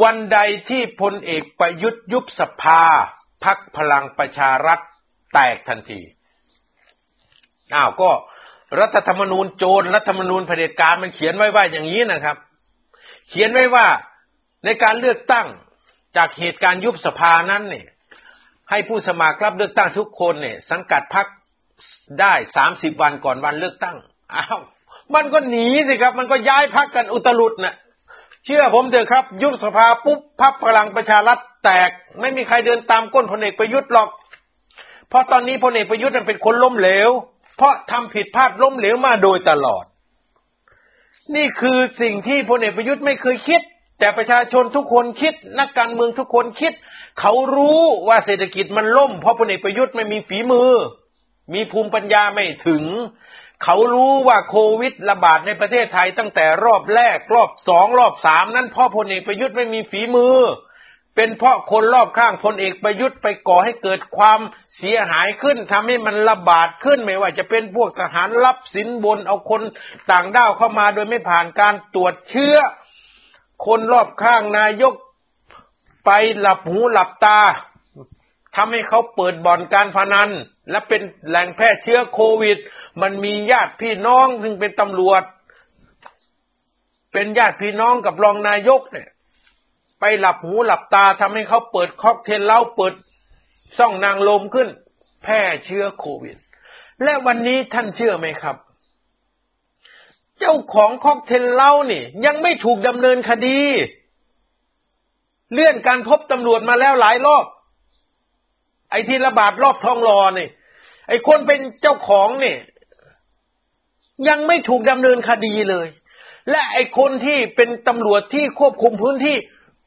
[0.03, 2.83] วันใดที่พลเอกประยุทธ์ยุบสภา
[3.45, 4.79] พักพลังประชารัฐ
[5.33, 6.01] แตกทันที
[7.75, 8.09] อ้าวก็
[8.79, 12.37] รัฐธรรมนูญโจรรัฐธรรมนูญเผด็จการมันเขียนไว้ว่าอย่างนี้นะครับ
[13.29, 13.87] เขียนไว้ว่า
[14.65, 15.47] ในการเลือกตั้ง
[16.17, 17.87] จากเหตุการณ์ยุบสภานั้นเนี่ย
[18.69, 21.27] ให้ผู้สมัครรับเลือกตั้งทุกคนเนี่ย สังกัดพัก
[22.19, 23.97] ได้สามสิบวันก่อนวันเลือกตั้ง
[24.35, 24.61] อ้าว
[25.15, 27.75] มันก็หนีสิครับ มันก็ย้ายพักกันอุตลุดนะ่ะ
[28.45, 34.09] เชื่อผมเถอะครับ ยุบสภาปุ๊บพักพลังประชารัฐแตก ไม่มีใครเดินตามก้นพลเอกประยุทธ์หรอก
[35.09, 37.09] เพราะตอนนี้พลเอกประยุทธ์มันเป็นคนล้มเหลว
[37.61, 39.85] เพราะทำผิดพลาดล้มเหลวมาโดยตลอด
[41.35, 43.61] นี่คือสิ่งที่พลเอกประยุทธ์ไม่เคยคิด
[43.99, 46.73] แต่ประชาชนทุกคนคิด นักการเมืองทุกคนคิด
[47.19, 50.71] เขารู้ว่าเศรษฐกิจมันล่ม เพราะพลเอกประยุทธ์ไม่มีฝีมือ
[51.53, 52.83] มีภูมิปัญญาไม่ถึง
[53.63, 60.37] เขารู้ว่าโควิดระบาดในประเทศไทยตั้งแต่รอบแรกรอบสองรอบสามนั้นเพราะพลเอกประยุทธ์ไม่มีฝีมือ
[61.15, 64.39] เป็นเพราะคนรอบข้างพลเอกประยุทธ์ไปก่อให้เกิดความ
[64.77, 69.61] เสียหายขึ้นทำให้มันระบาดขึ้นไม่ว่าจะเป็นพวกทหารรับสินบนเอาคน
[70.11, 72.55] ต่างด้าวเข้ามาโดยไม่ผ่านการตรวจเชื้อ
[73.65, 74.93] คนรอบข้างนายก
[76.05, 77.39] ไปหลับหูหลับตา
[78.55, 80.29] ทำให้เขาเปิดบ่อนการพนัน
[80.69, 82.57] และเป็นแหล่งแพร่เชื้อโควิด
[83.01, 85.23] มันมีญาติพี่น้องซึ่งเป็นตำรวจ
[87.13, 89.09] เป็นญาติพี่น้องกับรองนายกเนี่ย
[90.01, 92.93] ไปหลับหูหลับตาทำให้เขาเปิดค็อกเทลเล้าเปิด
[93.77, 94.69] ซ่องนางลมขึ้น
[95.23, 96.37] แพร่เชื้อโควิด
[97.03, 98.55] และวันนี้ท่านเชื่อไหมครับ
[100.39, 103.59] เจ้าของค็อกเทลเล้านี่ยังไม่ถูกดำเนินคดี
[105.53, 107.45] เลื่อนการพบตำรวจมาแล้วหลายรอบ
[108.91, 110.47] ไอ้ที่ระบาดรอบทองรอนี่
[111.07, 112.55] ไอ้คนเป็นเจ้าของนี่
[114.27, 115.87] ยังไม่ถูกดำเนินคดีเลย
[116.49, 119.37] และไอ้คนที่เป็นตำรวจที่ควบคุมพื้นที่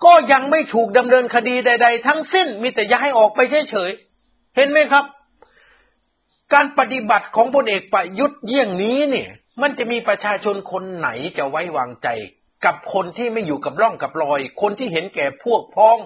[0.05, 3.41] ก็ยังไม่ถูกดำเนินคดีใด ๆ ทั้งสิ้นมีแต่ย้ายออกไป
[3.71, 5.05] เฉยๆเห็นไหมครับ
[6.53, 9.31] การปฏิบัติของพลเอกประยุทธ์เยี่ยงนี้เนี่ย
[9.63, 12.09] มันจะมีประชาชนคนไหนจะไว้วางใจ
[12.65, 15.97] กับคนที่ไม่อยู่กับร่องกับรอย คนที่เห็นแก่พวกพ้อง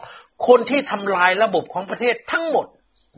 [0.48, 2.66] คนที่ทำลายระบบของประเทศทั้งหมด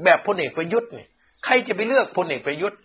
[0.05, 1.09] แบบพลเอกประยุทธ์เนี่ย
[1.45, 2.79] ใครจะไปเลือกพลเอกประยุทธ์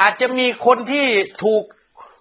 [0.00, 1.06] อาจจะมีคนที่
[1.44, 1.62] ถูก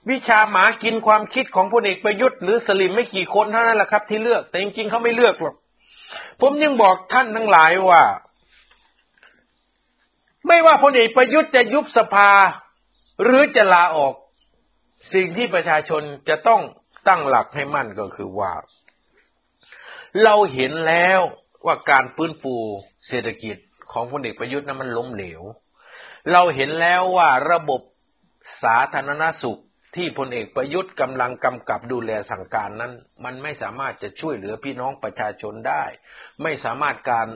[0.09, 5.55] วิชาหมากินความคิดของพลเอกประยุทธ์หรือสลิมไม่กี่คนเท่านั้นแหละครับ ที่เลือก แต่จริงๆเขาไม่เลือกหรอก
[6.41, 8.03] ผมยังบอกท่านทั้งหลายว่า
[10.47, 12.31] ไม่ว่าพลเอกประยุทธ์จะยุบสภา
[13.23, 14.13] หรือจะลาออก
[15.13, 16.61] สิ่งที่ประชาชนจะต้อง
[17.07, 18.53] ตั้งหลักให้มั่นก็คือว่า
[20.23, 21.19] เราเห็นแล้ว
[21.65, 22.55] ว่าการฟื้นฟู
[23.07, 23.57] เศรษฐกิจ
[23.91, 25.41] ของพลเอกประยุทธ์นั้นมันล้มเหลว
[26.31, 27.81] เราเห็นแล้วว่าระบบ
[28.63, 29.61] สาธารณสุข
[29.95, 32.93] ที่พลเอกประยุทธ์กำลังกำกับดูแลสั่งการนั้น
[33.23, 35.83] มันไม่สามารถจะช่วยเหลือพี่น้องประชาชนได้
[36.43, 37.27] ไม่สามารถการ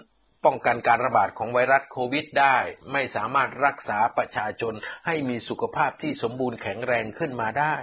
[0.46, 2.58] ป้องกันการระบาดของไวรัสโควิดได้
[2.92, 4.74] ไม่สามารถรักษาประชาชน
[5.06, 7.76] ให้มีสุขภาพที่สมบูรณ์แข็งแรงขึ้นมาได้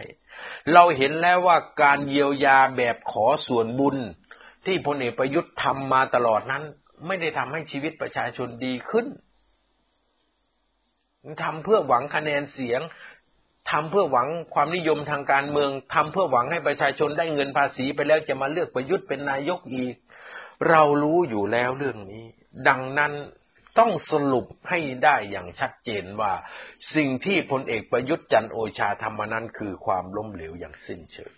[0.72, 3.96] เราเห็นแล้วว่าการเยียวยาแบบขอส่วนบุญ
[4.66, 6.64] ที่พลเอกประยุทธ์ทำมาตลอดนั้น
[7.06, 9.06] ไม่ได้ทำให้ชีวิตประชาชนดีขึ้น
[11.42, 12.80] ทำเพื่อหวังคะแนนเสียง
[13.70, 19.94] ทำเพื่อหวังความนิยมทางการเมืองทำเพื่อหวังให้ประชาชนได้เงินภาษีไปแล้วจะมาเลือกประยุทธ์เป็นนายกอีก
[20.68, 22.24] เรารู้อยู่แล้วเรื่องนี้
[22.68, 23.12] ดังนั้น
[23.78, 26.32] ต้องสรุปให้ได้อย่างชัดเจนว่า
[26.94, 31.32] สิ่งที่พลเอกประยุทธ์จันโอชาทำมานั้นคือความล้มเหลวอย่างสิ้นเชิง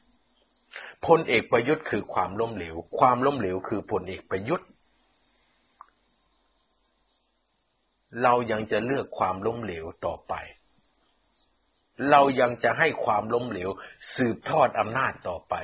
[1.07, 4.69] พลเอกประยุทธ์คือความล้มเหลว ความล้มเหลวคือพลเอกประยุทธ์
[8.23, 10.35] เรายังจะเลือกความล้มเหลวต่อไป
[12.11, 13.71] เรายังจะให้ความล้มเหลว
[14.17, 15.55] สืบทอดอำนาจต่อไป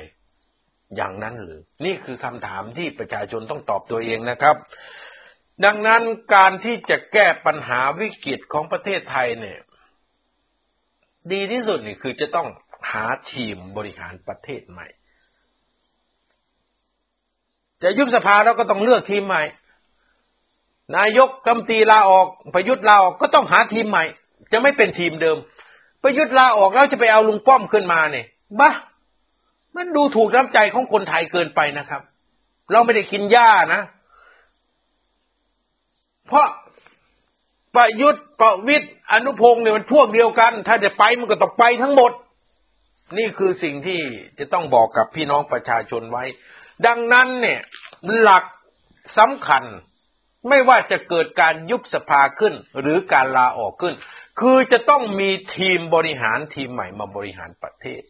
[0.97, 4.57] อย่างนั้นหรือ นี่คือคำถามที่ประชาชนต้องตอบตัวเองนะครับ
[5.64, 6.03] ดังนั้น
[6.35, 9.61] การที่จะแก้ปัญหาวิกฤตของประเทศไทยเนี่ย
[11.32, 12.49] ดีที่สุดนี่คือจะต้อง
[12.91, 14.87] หาทีมบริหารประเทศใหม่
[17.82, 19.43] จะยุบสภาแล้วก็ต้องเลือกทีมใหม่
[20.97, 24.05] นายกกำตีลาออกประยุทธ์ลาออกก็ต้องหาทีมใหม่
[24.53, 25.37] จะไม่เป็นทีมเดิม
[26.05, 28.27] ประยุทธ์ลาออกแล้วจะไปเอาลุงป้อมขึ้นมาเนี่ย
[28.61, 28.71] บ้า
[29.77, 32.03] มันดูถูกน้ำใจของคนไทยเกินไปนะครับ
[32.73, 33.83] เราไม่ได้กินหญ้านะ
[36.27, 36.47] เพราะ
[37.75, 42.13] ประยุทธ์ประวิทย์อนุพงศ์เนี่ยมันพวกเดียวกัน ถ้าจะไปมันก็ต้องไปทั้งหมด
[43.19, 44.01] นี่คือสิ่งที่
[44.39, 46.25] จะต้องบอกกับพี่น้องประชาชนไว้
[46.87, 47.61] ดังนั้นเนี่ย
[48.21, 48.45] หลัก
[49.19, 49.65] สำคัญ
[50.49, 53.95] ไม่ว่าจะเกิดการยุบสภาขึ้นหรือการลาออกขึ้น
[54.41, 58.03] คือจะต้องมีทีมบริหารทีมใหม่มาบริหารประเทศ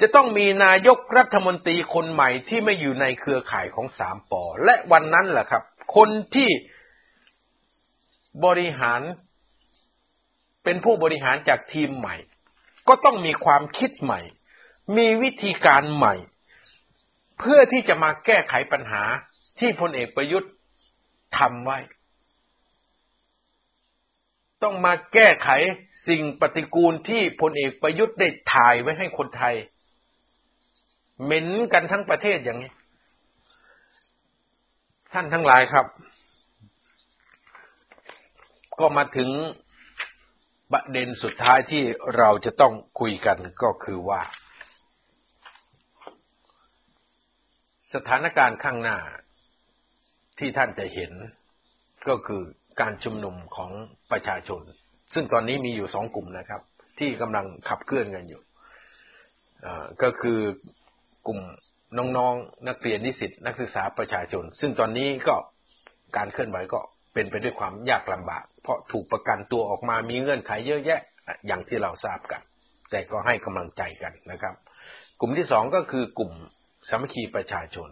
[0.00, 5.62] จะต้องมีนายกรัฐมนตรีคนใหม่ที่ไม่อยู่ในเครือข่ายของสามปอ และวันนั้นแหละครับ
[5.96, 6.50] คนที่
[8.44, 9.00] บริหาร
[10.64, 12.16] เป็นผู้บริหารจากทีมใหม่
[12.88, 14.20] ก็ต้องมีความคิดใหม่
[14.96, 16.14] มีวิธีการใหม่
[17.38, 19.02] เพื่อที่จะมาแก้ไขปัญหา
[19.58, 20.52] ที่พลเอกประยุทธ์
[21.38, 21.78] ทำไว้
[24.62, 25.48] ต้องมาแก้ไข
[26.08, 29.54] สิ่งปฏิกูลที่พลเอกประยุทธ์ได้ถ่ายไว้ให้คนไทย
[31.22, 32.72] เหม็นกันทั้งประเทศอย่างนี้
[35.12, 35.86] ท่านทั้งหลายครับ
[38.80, 39.30] ก็มาถึง
[40.72, 41.82] ประเด็นสุดท้ายที่
[42.16, 44.20] เราจะต้องคุยกันก็คือว่า
[47.94, 48.98] สถานการณ์ข้างหน้า
[50.38, 51.12] ที่ท่านจะเห็น
[52.08, 52.42] ก็คือ
[52.80, 53.70] การชุมนุมของ
[54.10, 54.62] ประชาชน
[55.14, 56.62] ซึ่งตอนนี้มีอยู่สองกลุ่มนะครับ
[56.98, 58.40] ที่กำลังขับเคลื่อนกันอยู่
[60.02, 60.40] ก็คือ
[61.26, 61.40] กลุ่ม
[61.98, 65.36] น้องๆนักเรียนนิสิตนักศึกษาประชาชน ซึ่งตอนนี้ก็
[66.16, 66.80] การเคลื่อนไหวก็
[67.14, 71.00] เป็นไปด้วยความยากลำบาก เพราะถูกประกันตัวออกมามีเงื่อนไขเยอะแยะ
[71.46, 72.40] อย่างที่เราทราบกัน
[72.90, 74.54] แต่ก็ให้กำลังใจกันนะครับ
[75.20, 76.32] กลุ่มที่สองก็คือกลุ่ม
[76.88, 77.88] สามัคคีประชาชน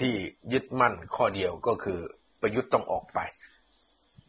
[0.00, 0.14] ที่
[0.52, 1.98] ยึดมั่นข้อเดียวก็คือ
[2.40, 3.18] ประยุทธ์ต้องออกไป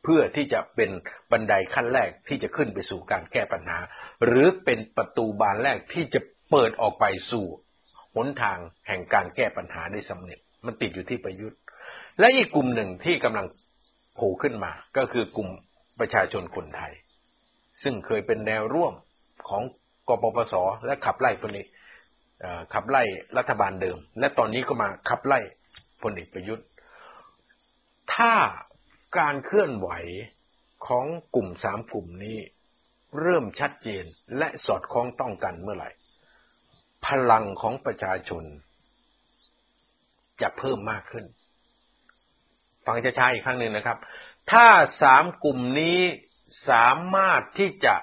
[0.08, 0.90] พื่อที่จะเป็น
[1.32, 3.78] บันไดขั้นแรกที่จะขึ้นไปสู่การแก้ปัญหา
[4.26, 6.20] หรือเป็นประตูบานแรกที่จะ
[6.52, 7.46] เปิดออกไปสู่
[8.16, 11.60] หนทางแห่งการแก้ปัญหาได้สำเร็จ มันติดอยู่ที่ประยุทธ์
[12.20, 13.46] และอีกกลุ่มหนึ่งที่กำลัง
[14.16, 15.50] โผล่ขึ้นมาก็คือกลุ่ม
[16.00, 16.94] ประชาชนคนไทย
[17.84, 18.94] ซึ่งเคยเป็นแนวร่วม
[19.48, 19.62] ของ
[20.08, 20.54] กปปส
[20.86, 21.68] และขับไล่พลเอก
[22.74, 23.04] ขับไล่
[23.38, 25.40] รัฐบาลเดิม และตอนนี้ก็มาขับไล่
[26.02, 26.66] พลเอกประยุทธ์
[28.16, 28.34] ถ้า
[29.18, 29.90] การเคลื่อนไหว
[30.88, 31.06] ของ
[31.36, 32.38] กลุ่มสามกลุ่มนี้
[33.20, 34.04] เริ่มชัดเจน
[34.38, 35.90] และสอดคล้องต้องกันเมื่อไหร่
[37.06, 38.44] พลังของประชาชน
[40.42, 41.26] จะเพิ่มมากขึ้น
[42.86, 43.98] ฟังจะใช้อีกครั้งหนึ่งนะครับ
[44.52, 44.68] ถ้า
[45.02, 46.00] สามกลุ่มนี้
[46.70, 47.96] สามารถที่จะ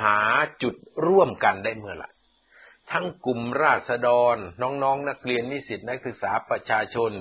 [0.00, 0.20] หา
[0.62, 0.74] จุด
[1.06, 2.10] ร่วมกันได้เมื่อไหร่
[2.94, 7.12] ทั้งกลุ่มราษฎร น้องๆนนักเรียนนิสิตนักศึกษาประชาชน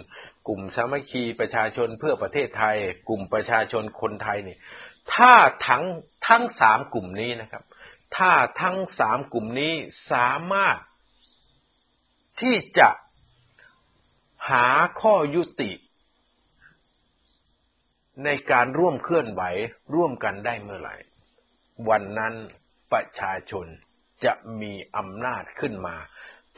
[0.47, 2.78] กลุ่มสามัคคีประชาชนเพื่อประเทศไทย
[3.09, 4.57] กลุ่มประชาชนคนไทยนี่
[5.13, 5.34] ถ้า
[5.67, 5.84] ทั้ง
[6.28, 7.63] ทั้งสามกลุ่มนี้นะครับ
[8.17, 9.74] ถ้าทั้งสามกลุ่มนี้
[10.11, 10.78] สามารถ
[12.41, 12.89] ที่จะ
[14.49, 14.67] หา
[15.01, 15.71] ข้อยุติ
[18.24, 19.41] ในการร่วมเคลื่อนไหว
[19.93, 20.95] ร่วมกันได้เมื่อไหร่
[21.89, 22.34] วันนั้น
[22.91, 23.67] ประชาชน
[24.26, 25.95] จะมีอำนาจขึ้นมา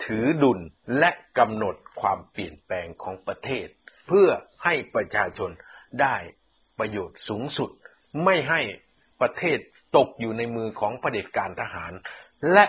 [0.04, 0.60] ถือดุล
[1.00, 3.68] และกำหนดความเปลี่ยนแปลงของประเทศ
[4.08, 4.30] เพื่อ
[4.64, 5.50] ให้ประชาชน
[6.02, 6.16] ได้
[6.80, 7.70] ประโยชน์สูงสุด
[8.24, 8.62] ไม่ให้
[9.22, 9.58] ประเทศ
[9.98, 11.94] ตกอยู่ในมือของเผด็จการทหาร
[12.54, 12.66] และ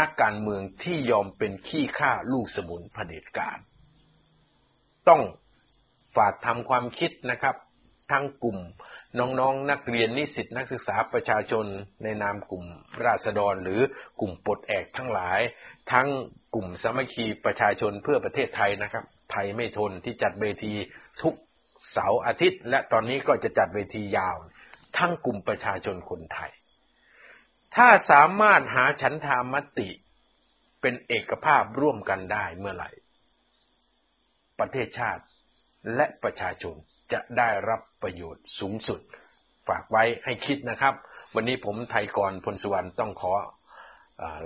[0.00, 3.58] นักการเมืองที่ยอมเป็นขี้ข้าลูกสมุนเผด็จการ
[5.08, 5.22] ต้อง
[6.16, 7.56] ฝากทำความคิดนะครับ
[8.10, 8.58] ทั้งกลุ่ม
[9.18, 11.66] น้องๆนนักเรียนนิสิตนักศึกษาประชาชน
[12.02, 12.64] ในนามกลุ่ม
[13.04, 13.80] ราษฎรหรือ
[14.20, 15.40] กลุ่มปลดแอกทั้งหลาย
[15.92, 16.08] ทั้ง
[16.54, 20.72] กลุ่มสามัคคีประชาชนเพื่อประเทศไทยนะครับ ไทยไม่ทนที่จัดเวที
[21.22, 21.34] ทุก
[21.92, 24.36] เสาร์อาทิตย์ และตอนนี้ก็จะจัดเวทียาว
[24.98, 26.52] ทั้งกลุ่มประชาชนคนไทย
[27.76, 29.88] ถ้าสามารถหาฉันทามติ
[30.80, 32.90] เป็นเอกภาพร่วมกันได้เมื่อไหร่
[34.60, 35.22] ประเทศชาติ
[35.94, 36.76] และประชาชน
[37.12, 39.00] จะได้รับประโยชน์สูงสุด
[39.68, 40.94] ฝากไว้ให้คิดนะครับ
[41.34, 43.32] วันนี้ผมไทยกรพลสุวรรณต้องขอ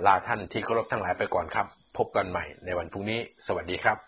[0.05, 4.06] ลาท่านที่เคารพทั้งหลายไปก่อนครับ พบกันใหม่ในวันพรุ่งนี้ สวัสดีครับ